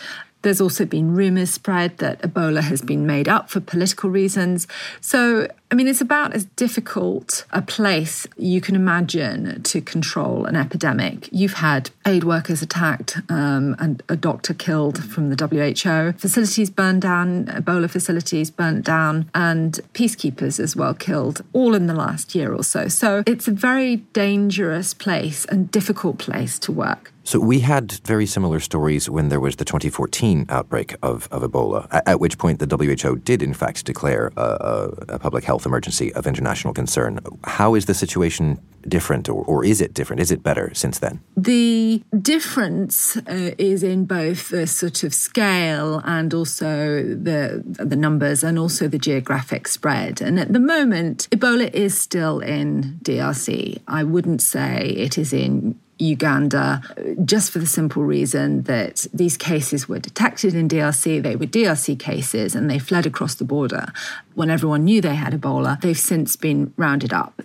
There's 0.46 0.60
also 0.60 0.84
been 0.84 1.12
rumours 1.12 1.50
spread 1.50 1.98
that 1.98 2.22
Ebola 2.22 2.62
has 2.62 2.80
been 2.80 3.04
made 3.04 3.28
up 3.28 3.50
for 3.50 3.58
political 3.58 4.10
reasons. 4.10 4.68
So, 5.00 5.48
I 5.70 5.74
mean, 5.74 5.88
it's 5.88 6.00
about 6.00 6.32
as 6.32 6.44
difficult 6.44 7.44
a 7.50 7.60
place 7.60 8.26
you 8.36 8.60
can 8.60 8.76
imagine 8.76 9.62
to 9.64 9.80
control 9.80 10.44
an 10.44 10.54
epidemic. 10.54 11.28
You've 11.32 11.54
had 11.54 11.90
aid 12.06 12.22
workers 12.22 12.62
attacked 12.62 13.18
um, 13.28 13.74
and 13.80 14.00
a 14.08 14.16
doctor 14.16 14.54
killed 14.54 15.02
from 15.02 15.30
the 15.30 15.36
WHO, 15.36 16.16
facilities 16.18 16.70
burned 16.70 17.02
down, 17.02 17.46
Ebola 17.46 17.90
facilities 17.90 18.50
burnt 18.50 18.84
down, 18.84 19.28
and 19.34 19.80
peacekeepers 19.92 20.60
as 20.60 20.76
well 20.76 20.94
killed, 20.94 21.42
all 21.52 21.74
in 21.74 21.88
the 21.88 21.94
last 21.94 22.34
year 22.36 22.54
or 22.54 22.62
so. 22.62 22.86
So, 22.86 23.24
it's 23.26 23.48
a 23.48 23.52
very 23.52 23.96
dangerous 23.96 24.94
place 24.94 25.46
and 25.46 25.70
difficult 25.70 26.18
place 26.18 26.60
to 26.60 26.72
work. 26.72 27.12
So 27.26 27.40
we 27.40 27.58
had 27.58 27.90
very 28.04 28.24
similar 28.24 28.60
stories 28.60 29.10
when 29.10 29.30
there 29.30 29.40
was 29.40 29.56
the 29.56 29.64
2014 29.64 30.46
outbreak 30.48 30.94
of, 31.02 31.26
of 31.32 31.42
Ebola, 31.42 31.88
at, 31.90 32.06
at 32.06 32.20
which 32.20 32.38
point 32.38 32.60
the 32.60 32.68
WHO 32.68 33.16
did 33.16 33.42
in 33.42 33.52
fact 33.52 33.84
declare 33.84 34.30
a, 34.36 34.40
a, 34.40 35.14
a, 35.14 35.18
public 35.18 35.42
health 35.42 35.55
emergency 35.64 36.12
of 36.14 36.26
international 36.26 36.74
concern. 36.74 37.20
How 37.44 37.74
is 37.74 37.86
the 37.86 37.94
situation 37.94 38.60
different, 38.88 39.28
or, 39.28 39.44
or 39.44 39.64
is 39.64 39.80
it 39.80 39.94
different? 39.94 40.20
Is 40.20 40.30
it 40.30 40.42
better 40.42 40.70
since 40.74 40.98
then? 40.98 41.20
The 41.36 42.02
difference 42.20 43.16
uh, 43.16 43.52
is 43.58 43.82
in 43.82 44.04
both 44.04 44.50
the 44.50 44.66
sort 44.66 45.04
of 45.04 45.14
scale 45.14 46.02
and 46.04 46.34
also 46.34 47.02
the 47.02 47.62
the 47.64 47.96
numbers 47.96 48.44
and 48.44 48.58
also 48.58 48.88
the 48.88 48.98
geographic 48.98 49.68
spread. 49.68 50.20
And 50.20 50.38
at 50.38 50.52
the 50.52 50.60
moment, 50.60 51.28
Ebola 51.30 51.72
is 51.72 51.98
still 51.98 52.40
in 52.40 52.98
DRC. 53.02 53.80
I 53.88 54.04
wouldn't 54.04 54.42
say 54.42 54.88
it 54.88 55.16
is 55.16 55.32
in 55.32 55.78
Uganda, 55.98 56.82
just 57.24 57.50
for 57.50 57.58
the 57.58 57.66
simple 57.66 58.04
reason 58.04 58.62
that 58.62 59.06
these 59.12 59.36
cases 59.36 59.88
were 59.88 59.98
detected 59.98 60.54
in 60.54 60.68
DRC, 60.68 61.22
they 61.22 61.36
were 61.36 61.46
DRC 61.46 61.98
cases, 61.98 62.54
and 62.54 62.70
they 62.70 62.78
fled 62.78 63.06
across 63.06 63.34
the 63.34 63.44
border 63.44 63.86
when 64.34 64.50
everyone 64.50 64.84
knew 64.84 65.00
they 65.00 65.14
had 65.14 65.32
Ebola. 65.32 65.80
They've 65.80 65.98
since 65.98 66.36
been 66.36 66.72
rounded 66.76 67.12
up. 67.12 67.42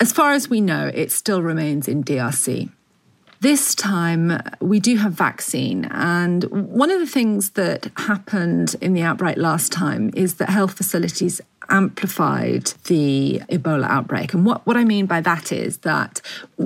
As 0.00 0.12
far 0.12 0.32
as 0.32 0.48
we 0.48 0.60
know, 0.60 0.90
it 0.94 1.12
still 1.12 1.42
remains 1.42 1.86
in 1.86 2.02
DRC. 2.02 2.70
This 3.40 3.74
time, 3.74 4.38
we 4.60 4.80
do 4.80 4.96
have 4.96 5.12
vaccine. 5.12 5.86
And 5.86 6.44
one 6.44 6.90
of 6.90 7.00
the 7.00 7.06
things 7.06 7.50
that 7.50 7.90
happened 7.96 8.76
in 8.82 8.92
the 8.92 9.00
outbreak 9.00 9.38
last 9.38 9.72
time 9.72 10.10
is 10.14 10.34
that 10.34 10.50
health 10.50 10.74
facilities 10.74 11.40
amplified 11.70 12.72
the 12.84 13.40
Ebola 13.48 13.88
outbreak. 13.88 14.34
And 14.34 14.44
what, 14.44 14.66
what 14.66 14.76
I 14.76 14.84
mean 14.84 15.06
by 15.06 15.20
that 15.20 15.52
is 15.52 15.78
that 15.78 16.20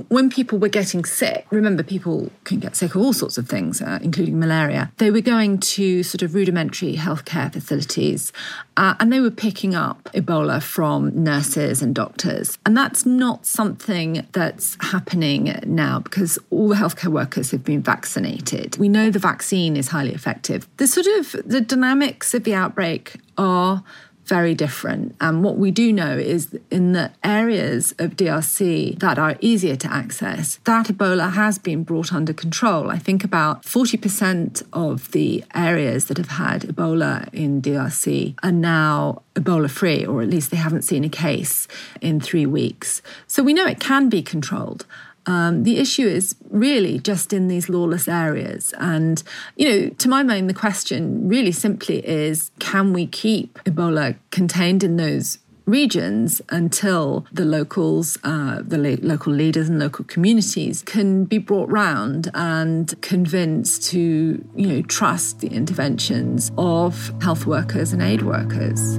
when 0.09 0.31
people 0.31 0.59
were 0.59 0.69
getting 0.69 1.05
sick, 1.05 1.47
remember, 1.51 1.83
people 1.83 2.31
can 2.45 2.59
get 2.59 2.75
sick 2.77 2.95
of 2.95 3.03
all 3.03 3.13
sorts 3.13 3.39
of 3.39 3.49
things, 3.49 3.81
uh, 3.81 3.99
including 4.03 4.39
malaria, 4.39 4.91
they 4.99 5.11
were 5.11 5.21
going 5.21 5.59
to 5.59 6.03
sort 6.03 6.23
of 6.23 6.35
rudimentary 6.35 6.95
healthcare 6.95 7.53
facilities 7.53 8.33
uh, 8.77 8.95
and 8.99 9.13
they 9.13 9.21
were 9.21 9.31
picking 9.31 9.75
up 9.75 10.05
Ebola 10.15 10.63
from 10.63 11.23
nurses 11.23 11.83
and 11.83 11.95
doctors. 11.95 12.59
And 12.67 12.77
that's 12.77 13.07
not 13.07 13.47
something 13.47 14.27
that's 14.33 14.77
happening 14.81 15.59
now 15.65 16.01
because 16.01 16.39
all 16.51 16.69
the 16.69 16.75
healthcare 16.75 17.13
workers 17.13 17.51
have 17.53 17.63
been 17.63 17.83
vaccinated. 17.83 18.77
We 18.79 18.89
know 18.89 19.11
the 19.11 19.19
vaccine 19.19 19.77
is 19.77 19.89
highly 19.89 20.13
effective. 20.13 20.67
The 20.79 20.87
sort 20.87 21.07
of 21.07 21.37
the 21.47 21.61
dynamics 21.61 22.35
of 22.35 22.45
the 22.45 22.55
outbreak 22.55 23.17
are 23.39 23.85
very 24.27 24.55
different. 24.55 25.15
And 25.21 25.45
what 25.45 25.57
we 25.57 25.71
do 25.71 25.93
know 25.93 26.17
is 26.17 26.59
in 26.71 26.93
the 26.93 27.11
areas 27.23 27.93
of 27.99 28.17
DRC 28.17 28.99
that 29.01 29.19
are 29.19 29.37
easier 29.41 29.77
to 29.77 29.93
access, 29.93 30.59
that 30.65 30.87
Ebola 30.87 31.33
has 31.33 31.59
been 31.59 31.85
brought 31.85 32.13
under 32.13 32.33
control. 32.33 32.91
I 32.91 32.99
think 32.99 33.25
about 33.25 33.63
40% 33.63 34.63
of 34.73 35.11
the 35.13 35.45
areas 35.55 36.07
that 36.07 36.17
have 36.19 36.29
had 36.29 36.63
Ebola 36.63 37.29
in 37.33 37.61
DRC 37.61 38.35
are 38.43 38.53
now 38.53 39.23
Ebola 39.35 39.71
free, 39.71 40.05
or 40.05 40.23
at 40.23 40.29
least 40.29 40.51
they 40.51 40.57
haven't 40.57 40.83
seen 40.83 41.05
a 41.05 41.09
case 41.09 41.69
in 42.01 42.21
three 42.21 42.47
weeks. 42.47 43.03
So 43.27 43.43
we 43.43 43.53
know 43.53 43.67
it 43.67 43.81
can 43.81 44.09
be 44.09 44.23
controlled. 44.23 44.87
Um, 45.27 45.65
the 45.65 45.79
issue 45.79 46.07
is 46.07 46.35
really 46.51 46.99
just 46.99 47.33
in 47.33 47.49
these 47.49 47.69
lawless 47.69 48.09
areas. 48.09 48.75
And, 48.79 49.23
you 49.57 49.69
know, 49.69 49.89
to 49.89 50.09
my 50.09 50.23
mind, 50.23 50.51
the 50.51 50.55
question 50.55 51.29
really 51.29 51.53
simply 51.53 52.07
is 52.07 52.51
can 52.59 52.93
we 52.93 53.07
keep 53.07 53.59
Ebola 53.65 54.17
contained 54.31 54.85
in 54.85 54.97
those 54.97 55.39
regions 55.67 56.43
until 56.51 57.27
the 57.33 57.45
locals, 57.45 58.19
uh, 58.23 58.61
the 58.63 58.77
lo- 58.77 58.99
local 59.01 59.33
leaders 59.33 59.69
and 59.69 59.79
local 59.79 60.05
communities 60.05 60.83
can 60.83 61.25
be 61.25 61.39
brought 61.39 61.71
round 61.71 62.31
and 62.35 63.01
convinced 63.01 63.83
to, 63.85 64.45
you 64.55 64.67
know, 64.67 64.83
trust 64.83 65.41
the 65.41 65.49
interventions 65.49 66.53
of 66.59 67.13
health 67.23 67.47
workers 67.47 67.93
and 67.93 68.03
aid 68.03 68.23
workers. 68.23 68.99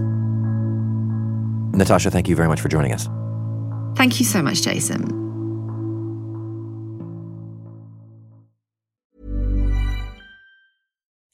Natasha, 1.77 2.09
thank 2.09 2.27
you 2.27 2.35
very 2.35 2.47
much 2.47 2.61
for 2.61 2.69
joining 2.69 2.93
us. 2.93 3.07
Thank 3.95 4.19
you 4.19 4.25
so 4.25 4.41
much, 4.41 4.61
Jason. 4.61 5.24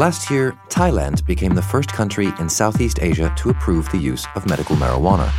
Last 0.00 0.30
year, 0.30 0.58
Thailand 0.70 1.26
became 1.26 1.54
the 1.54 1.60
first 1.60 1.92
country 1.92 2.32
in 2.38 2.48
Southeast 2.48 3.00
Asia 3.02 3.30
to 3.36 3.50
approve 3.50 3.86
the 3.90 3.98
use 3.98 4.26
of 4.34 4.48
medical 4.48 4.74
marijuana. 4.74 5.30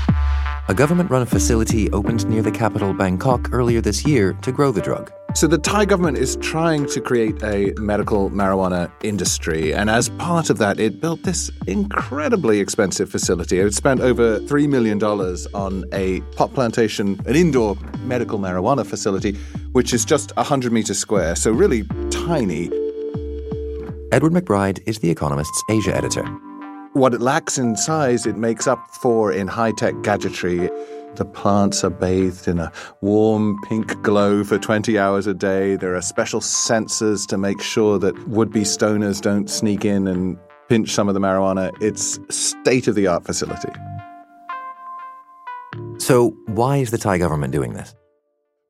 A 0.67 0.73
government 0.75 1.09
run 1.09 1.25
facility 1.25 1.89
opened 1.89 2.29
near 2.29 2.43
the 2.43 2.51
capital, 2.51 2.93
Bangkok, 2.93 3.51
earlier 3.51 3.81
this 3.81 4.05
year 4.05 4.33
to 4.43 4.51
grow 4.51 4.71
the 4.71 4.79
drug. 4.79 5.11
So, 5.33 5.47
the 5.47 5.57
Thai 5.57 5.85
government 5.85 6.19
is 6.19 6.35
trying 6.35 6.85
to 6.89 7.01
create 7.01 7.41
a 7.41 7.73
medical 7.77 8.29
marijuana 8.29 8.91
industry. 9.01 9.73
And 9.73 9.89
as 9.89 10.09
part 10.09 10.51
of 10.51 10.59
that, 10.59 10.79
it 10.79 11.01
built 11.01 11.23
this 11.23 11.49
incredibly 11.65 12.59
expensive 12.59 13.09
facility. 13.09 13.57
It 13.59 13.73
spent 13.73 14.01
over 14.01 14.41
$3 14.41 14.69
million 14.69 15.01
on 15.03 15.85
a 15.91 16.21
pot 16.35 16.53
plantation, 16.53 17.19
an 17.25 17.35
indoor 17.35 17.77
medical 18.03 18.37
marijuana 18.37 18.85
facility, 18.85 19.33
which 19.71 19.91
is 19.91 20.05
just 20.05 20.35
100 20.35 20.71
meters 20.71 20.99
square. 20.99 21.35
So, 21.35 21.51
really 21.51 21.83
tiny. 22.11 22.69
Edward 24.11 24.33
McBride 24.33 24.85
is 24.85 24.99
The 24.99 25.09
Economist's 25.09 25.63
Asia 25.69 25.95
editor. 25.95 26.25
What 26.91 27.13
it 27.13 27.21
lacks 27.21 27.57
in 27.57 27.77
size, 27.77 28.25
it 28.25 28.35
makes 28.35 28.67
up 28.67 28.85
for 29.01 29.31
in 29.31 29.47
high 29.47 29.71
tech 29.71 30.01
gadgetry. 30.01 30.69
The 31.15 31.23
plants 31.23 31.81
are 31.85 31.89
bathed 31.89 32.45
in 32.45 32.59
a 32.59 32.73
warm 32.99 33.57
pink 33.69 34.01
glow 34.01 34.43
for 34.43 34.57
20 34.59 34.99
hours 34.99 35.27
a 35.27 35.33
day. 35.33 35.77
There 35.77 35.95
are 35.95 36.01
special 36.01 36.41
sensors 36.41 37.25
to 37.27 37.37
make 37.37 37.61
sure 37.61 37.97
that 37.99 38.27
would 38.27 38.51
be 38.51 38.63
stoners 38.63 39.21
don't 39.21 39.49
sneak 39.49 39.85
in 39.85 40.09
and 40.09 40.37
pinch 40.67 40.89
some 40.91 41.07
of 41.07 41.13
the 41.13 41.21
marijuana. 41.21 41.71
It's 41.81 42.19
state 42.29 42.89
of 42.89 42.95
the 42.95 43.07
art 43.07 43.25
facility. 43.25 43.71
So, 45.99 46.31
why 46.47 46.77
is 46.77 46.91
the 46.91 46.97
Thai 46.97 47.17
government 47.17 47.53
doing 47.53 47.75
this? 47.75 47.95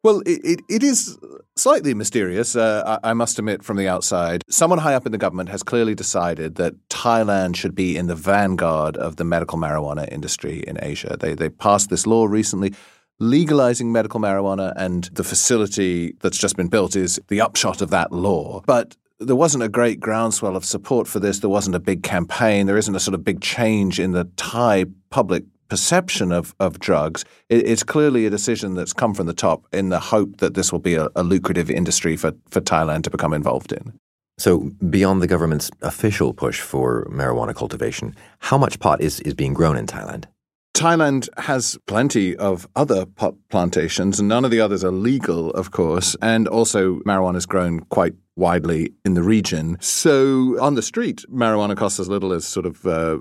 Well, 0.03 0.21
it, 0.25 0.41
it, 0.43 0.61
it 0.67 0.83
is 0.83 1.17
slightly 1.55 1.93
mysterious, 1.93 2.55
uh, 2.55 2.99
I, 3.03 3.11
I 3.11 3.13
must 3.13 3.37
admit, 3.37 3.63
from 3.63 3.77
the 3.77 3.87
outside. 3.87 4.43
Someone 4.49 4.79
high 4.79 4.95
up 4.95 5.05
in 5.05 5.11
the 5.11 5.17
government 5.19 5.49
has 5.49 5.61
clearly 5.61 5.93
decided 5.93 6.55
that 6.55 6.73
Thailand 6.89 7.55
should 7.55 7.75
be 7.75 7.95
in 7.95 8.07
the 8.07 8.15
vanguard 8.15 8.97
of 8.97 9.17
the 9.17 9.23
medical 9.23 9.59
marijuana 9.59 10.11
industry 10.11 10.63
in 10.65 10.79
Asia. 10.81 11.17
They, 11.19 11.35
they 11.35 11.49
passed 11.49 11.91
this 11.91 12.07
law 12.07 12.25
recently 12.25 12.73
legalizing 13.19 13.91
medical 13.91 14.19
marijuana, 14.19 14.73
and 14.75 15.03
the 15.13 15.23
facility 15.23 16.15
that's 16.21 16.39
just 16.39 16.57
been 16.57 16.67
built 16.67 16.95
is 16.95 17.21
the 17.27 17.39
upshot 17.39 17.81
of 17.81 17.91
that 17.91 18.11
law. 18.11 18.61
But 18.65 18.97
there 19.19 19.35
wasn't 19.35 19.63
a 19.63 19.69
great 19.69 19.99
groundswell 19.99 20.55
of 20.55 20.65
support 20.65 21.07
for 21.07 21.19
this. 21.19 21.39
There 21.39 21.49
wasn't 21.49 21.75
a 21.75 21.79
big 21.79 22.01
campaign. 22.01 22.65
There 22.65 22.77
isn't 22.77 22.95
a 22.95 22.99
sort 22.99 23.13
of 23.13 23.23
big 23.23 23.39
change 23.39 23.99
in 23.99 24.13
the 24.13 24.23
Thai 24.35 24.85
public 25.11 25.43
perception 25.71 26.34
of, 26.34 26.53
of 26.60 26.79
drugs, 26.79 27.23
it, 27.47 27.65
it's 27.65 27.81
clearly 27.81 28.25
a 28.25 28.29
decision 28.29 28.73
that's 28.73 28.91
come 28.91 29.13
from 29.13 29.25
the 29.25 29.34
top 29.34 29.65
in 29.71 29.88
the 29.88 30.01
hope 30.01 30.36
that 30.39 30.53
this 30.53 30.69
will 30.69 30.79
be 30.79 30.95
a, 30.95 31.07
a 31.15 31.23
lucrative 31.23 31.71
industry 31.71 32.17
for, 32.17 32.34
for 32.49 32.60
Thailand 32.60 33.03
to 33.03 33.10
become 33.10 33.34
involved 33.34 33.71
in. 33.71 33.93
So, 34.38 34.69
beyond 34.89 35.21
the 35.21 35.27
government's 35.27 35.71
official 35.81 36.34
push 36.34 36.60
for 36.60 37.05
marijuana 37.10 37.55
cultivation, 37.55 38.13
how 38.39 38.57
much 38.57 38.81
pot 38.81 38.99
is, 38.99 39.21
is 39.21 39.34
being 39.34 39.53
grown 39.53 39.77
in 39.77 39.88
Thailand? 39.88 40.25
Thailand 40.73 41.27
has 41.38 41.77
plenty 41.86 42.36
of 42.38 42.67
other 42.75 43.05
pot 43.05 43.36
plantations, 43.49 44.21
none 44.21 44.45
of 44.45 44.51
the 44.51 44.62
others 44.62 44.84
are 44.84 44.91
legal, 44.91 45.51
of 45.51 45.71
course. 45.71 46.15
And 46.21 46.47
also, 46.47 46.99
marijuana 46.99 47.38
is 47.38 47.45
grown 47.45 47.81
quite 47.81 48.13
widely 48.36 48.93
in 49.05 49.13
the 49.13 49.23
region. 49.23 49.77
So 49.81 50.57
on 50.62 50.75
the 50.75 50.81
street, 50.81 51.25
marijuana 51.31 51.75
costs 51.75 51.99
as 51.99 52.10
little 52.10 52.34
as 52.34 52.45
sort 52.45 52.65
of 52.65 52.86
uh, 52.86 53.19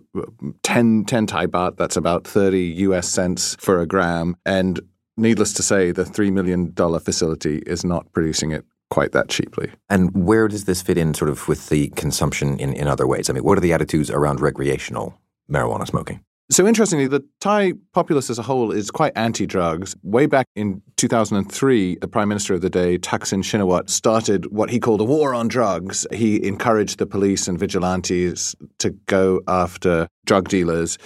10, 0.63 1.05
10 1.05 1.27
Thai 1.27 1.47
baht. 1.47 1.77
That's 1.77 1.97
about 1.97 2.27
30 2.27 2.61
US 2.89 3.09
cents 3.09 3.57
for 3.59 3.81
a 3.81 3.87
gram. 3.87 4.37
And 4.47 4.81
needless 5.17 5.53
to 5.55 5.63
say, 5.63 5.93
the 5.93 6.05
$3 6.05 6.33
million 6.33 6.73
facility 7.01 7.63
is 7.67 7.85
not 7.85 8.11
producing 8.13 8.53
it 8.53 8.65
quite 8.91 9.13
that 9.13 9.29
cheaply. 9.29 9.71
And 9.89 10.11
where 10.15 10.49
does 10.49 10.65
this 10.65 10.83
fit 10.83 10.99
in 10.99 11.15
sort 11.15 11.31
of 11.31 11.47
with 11.49 11.69
the 11.69 11.89
consumption 11.91 12.59
in, 12.59 12.73
in 12.73 12.89
other 12.89 13.07
ways? 13.07 13.29
I 13.29 13.33
mean, 13.33 13.45
what 13.45 13.59
are 13.59 13.61
the 13.61 13.73
attitudes 13.73 14.11
around 14.11 14.41
recreational 14.41 15.19
marijuana 15.51 15.87
smoking? 15.87 16.25
So 16.53 16.67
interestingly, 16.67 17.07
the 17.07 17.25
Thai 17.39 17.75
populace 17.93 18.29
as 18.29 18.41
a 18.41 18.43
whole 18.43 18.73
is 18.73 18.91
quite 18.91 19.13
anti-drugs. 19.15 19.95
Way 20.03 20.27
back 20.27 20.47
in 20.57 20.83
2003, 20.97 21.99
the 22.01 22.09
Prime 22.09 22.29
Minister 22.29 22.55
of 22.55 22.61
the 22.61 22.69
day, 22.69 22.99
Thaksin 22.99 23.45
Shinawatra, 23.45 23.89
started 23.89 24.47
what 24.51 24.69
he 24.69 24.81
called 24.81 25.01
a 25.01 25.05
war 25.05 25.33
on 25.33 25.47
drugs. 25.47 26.09
He 26.13 26.45
encouraged 26.45 26.99
the 26.99 27.07
police 27.07 27.47
and 27.47 27.57
vigilantes 27.57 28.57
to 28.79 28.91
go 29.07 29.41
after 29.47 30.09
drug 30.27 30.49
dealers. 30.49 30.99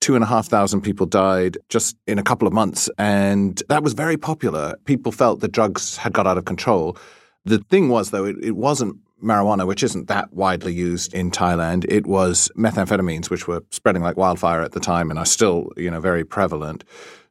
Two 0.00 0.14
and 0.14 0.22
a 0.22 0.26
half 0.26 0.46
thousand 0.46 0.82
people 0.82 1.06
died 1.06 1.58
just 1.68 1.96
in 2.06 2.20
a 2.20 2.22
couple 2.22 2.46
of 2.46 2.54
months, 2.54 2.88
and 2.96 3.60
that 3.68 3.82
was 3.82 3.94
very 3.94 4.16
popular. 4.16 4.76
People 4.84 5.10
felt 5.10 5.40
that 5.40 5.50
drugs 5.50 5.96
had 5.96 6.12
got 6.12 6.28
out 6.28 6.38
of 6.38 6.44
control. 6.44 6.96
The 7.44 7.58
thing 7.58 7.88
was, 7.88 8.12
though, 8.12 8.24
it, 8.24 8.36
it 8.40 8.52
wasn't 8.52 8.98
marijuana, 9.22 9.66
which 9.66 9.82
isn't 9.82 10.08
that 10.08 10.32
widely 10.32 10.72
used 10.72 11.14
in 11.14 11.30
Thailand. 11.30 11.84
It 11.88 12.06
was 12.06 12.50
methamphetamines, 12.56 13.30
which 13.30 13.46
were 13.46 13.62
spreading 13.70 14.02
like 14.02 14.16
wildfire 14.16 14.62
at 14.62 14.72
the 14.72 14.80
time 14.80 15.10
and 15.10 15.18
are 15.18 15.26
still, 15.26 15.70
you 15.76 15.90
know, 15.90 16.00
very 16.00 16.24
prevalent. 16.24 16.84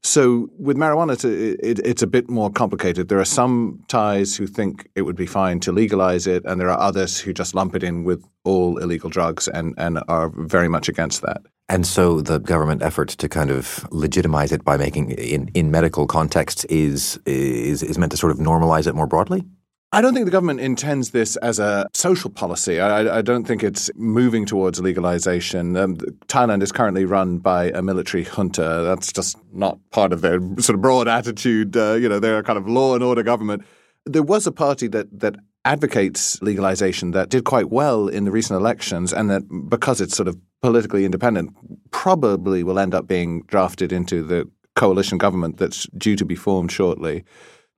So 0.04 0.50
with 0.58 0.78
marijuana, 0.78 1.14
it's 1.14 1.24
a, 1.24 1.70
it, 1.70 1.80
it's 1.86 2.02
a 2.02 2.08
bit 2.08 2.28
more 2.28 2.50
complicated. 2.50 3.08
There 3.08 3.20
are 3.20 3.26
some 3.26 3.84
Thais 3.88 4.36
who 4.36 4.48
think 4.48 4.90
it 4.96 5.04
would 5.04 5.16
be 5.16 5.28
fine 5.28 5.60
to 5.60 5.72
legalize 5.72 6.26
it, 6.26 6.44
and 6.46 6.60
there 6.60 6.70
are 6.70 6.80
others 6.80 7.20
who 7.20 7.34
just 7.34 7.54
lump 7.54 7.76
it 7.76 7.84
in 7.84 8.04
with 8.04 8.26
all 8.44 8.80
illegal 8.80 9.12
drugs 9.12 9.48
and, 9.48 9.76
and 9.78 10.00
are 10.08 10.30
very 10.30 10.68
much 10.68 10.90
against 10.90 11.22
that. 11.22 11.42
And 11.70 11.86
so 11.86 12.20
the 12.20 12.40
government 12.40 12.82
effort 12.82 13.10
to 13.10 13.30
kind 13.30 13.52
of 13.52 13.88
legitimize 13.92 14.52
it 14.52 14.66
by 14.66 14.76
making 14.76 15.12
in, 15.12 15.50
in 15.54 15.72
medical 15.72 16.08
contexts 16.08 16.66
is, 16.66 17.18
is 17.26 17.84
is 17.84 17.98
meant 17.98 18.12
to 18.12 18.18
sort 18.18 18.32
of 18.32 18.40
normalize 18.40 18.88
it 18.88 18.96
more 18.96 19.08
broadly? 19.08 19.46
I 19.94 20.00
don't 20.00 20.14
think 20.14 20.26
the 20.26 20.32
government 20.32 20.62
intends 20.62 21.12
this 21.12 21.36
as 21.38 21.60
a 21.60 21.86
social 21.94 22.30
policy. 22.30 22.80
I, 22.80 23.18
I 23.18 23.22
don't 23.22 23.46
think 23.46 23.62
it's 23.62 23.92
moving 23.96 24.46
towards 24.46 24.80
legalization. 24.80 25.76
Um, 25.76 25.98
Thailand 26.28 26.64
is 26.64 26.72
currently 26.72 27.04
run 27.04 27.40
by 27.40 27.72
a 27.72 27.82
military 27.82 28.24
junta. 28.24 28.84
That's 28.86 29.12
just 29.12 29.38
not 29.52 29.80
part 29.90 30.14
of 30.14 30.22
their 30.22 30.40
sort 30.60 30.76
of 30.76 30.82
broad 30.82 31.10
attitude. 31.10 31.76
Uh, 31.76 31.94
you 31.94 32.08
know, 32.08 32.20
they're 32.20 32.38
a 32.38 32.44
kind 32.44 32.58
of 32.58 32.70
law 32.70 32.96
and 32.96 33.04
order 33.04 33.22
government. 33.22 33.66
There 34.06 34.24
was 34.24 34.48
a 34.48 34.52
party 34.52 34.88
that 34.88 35.20
that 35.20 35.36
advocates 35.66 36.42
legalization 36.42 37.12
that 37.12 37.30
did 37.30 37.44
quite 37.44 37.70
well 37.70 38.08
in 38.08 38.24
the 38.24 38.32
recent 38.32 38.58
elections, 38.58 39.12
and 39.12 39.30
that 39.30 39.44
because 39.70 40.00
it's 40.00 40.16
sort 40.16 40.30
of 40.30 40.38
politically 40.62 41.04
independent, 41.04 41.52
probably 41.92 42.64
will 42.64 42.80
end 42.80 42.96
up 42.96 43.08
being 43.08 43.42
drafted 43.48 43.92
into 43.92 44.24
the 44.24 44.50
coalition 44.76 45.18
government 45.18 45.58
that's 45.58 45.86
due 45.98 46.16
to 46.16 46.24
be 46.24 46.36
formed 46.36 46.72
shortly. 46.72 47.26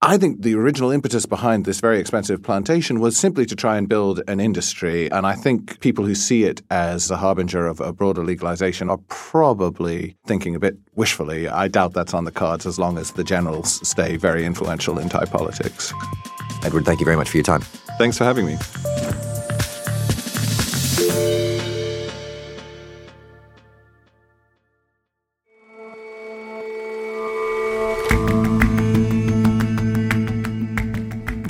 I 0.06 0.18
think 0.18 0.42
the 0.42 0.54
original 0.56 0.92
impetus 0.92 1.26
behind 1.26 1.63
this 1.63 1.80
very 1.80 1.98
expensive 1.98 2.44
plantation 2.44 3.00
was 3.00 3.16
simply 3.16 3.46
to 3.46 3.56
try 3.56 3.78
and 3.78 3.88
build 3.88 4.20
an 4.28 4.42
industry. 4.42 5.10
And 5.10 5.26
I 5.26 5.34
think 5.34 5.80
people 5.80 6.04
who 6.04 6.13
see 6.13 6.44
it 6.44 6.62
as 6.70 7.10
a 7.10 7.16
harbinger 7.16 7.66
of 7.66 7.80
a 7.80 7.94
broader 7.94 8.22
legalization 8.22 8.89
are 8.89 9.00
probably 9.08 10.18
thinking 10.26 10.56
a 10.56 10.60
bit 10.60 10.76
wishfully. 10.96 11.48
I 11.48 11.70
doubt 11.70 11.94
that's 11.94 12.13
on 12.13 12.26
the 12.26 12.34
cards 12.34 12.66
as 12.66 12.78
long 12.78 12.98
as 12.98 13.12
the 13.12 13.24
generals 13.24 13.80
stay 13.88 14.18
very 14.18 14.44
influential 14.44 15.00
in 15.00 15.08
Thai 15.08 15.24
politics. 15.24 15.94
Edward, 16.66 16.84
thank 16.84 17.00
you 17.00 17.06
very 17.06 17.16
much 17.18 17.30
for 17.30 17.38
your 17.38 17.46
time. 17.46 17.62
Thanks 17.98 18.18
for 18.18 18.26
having 18.26 18.46
me. 18.46 18.58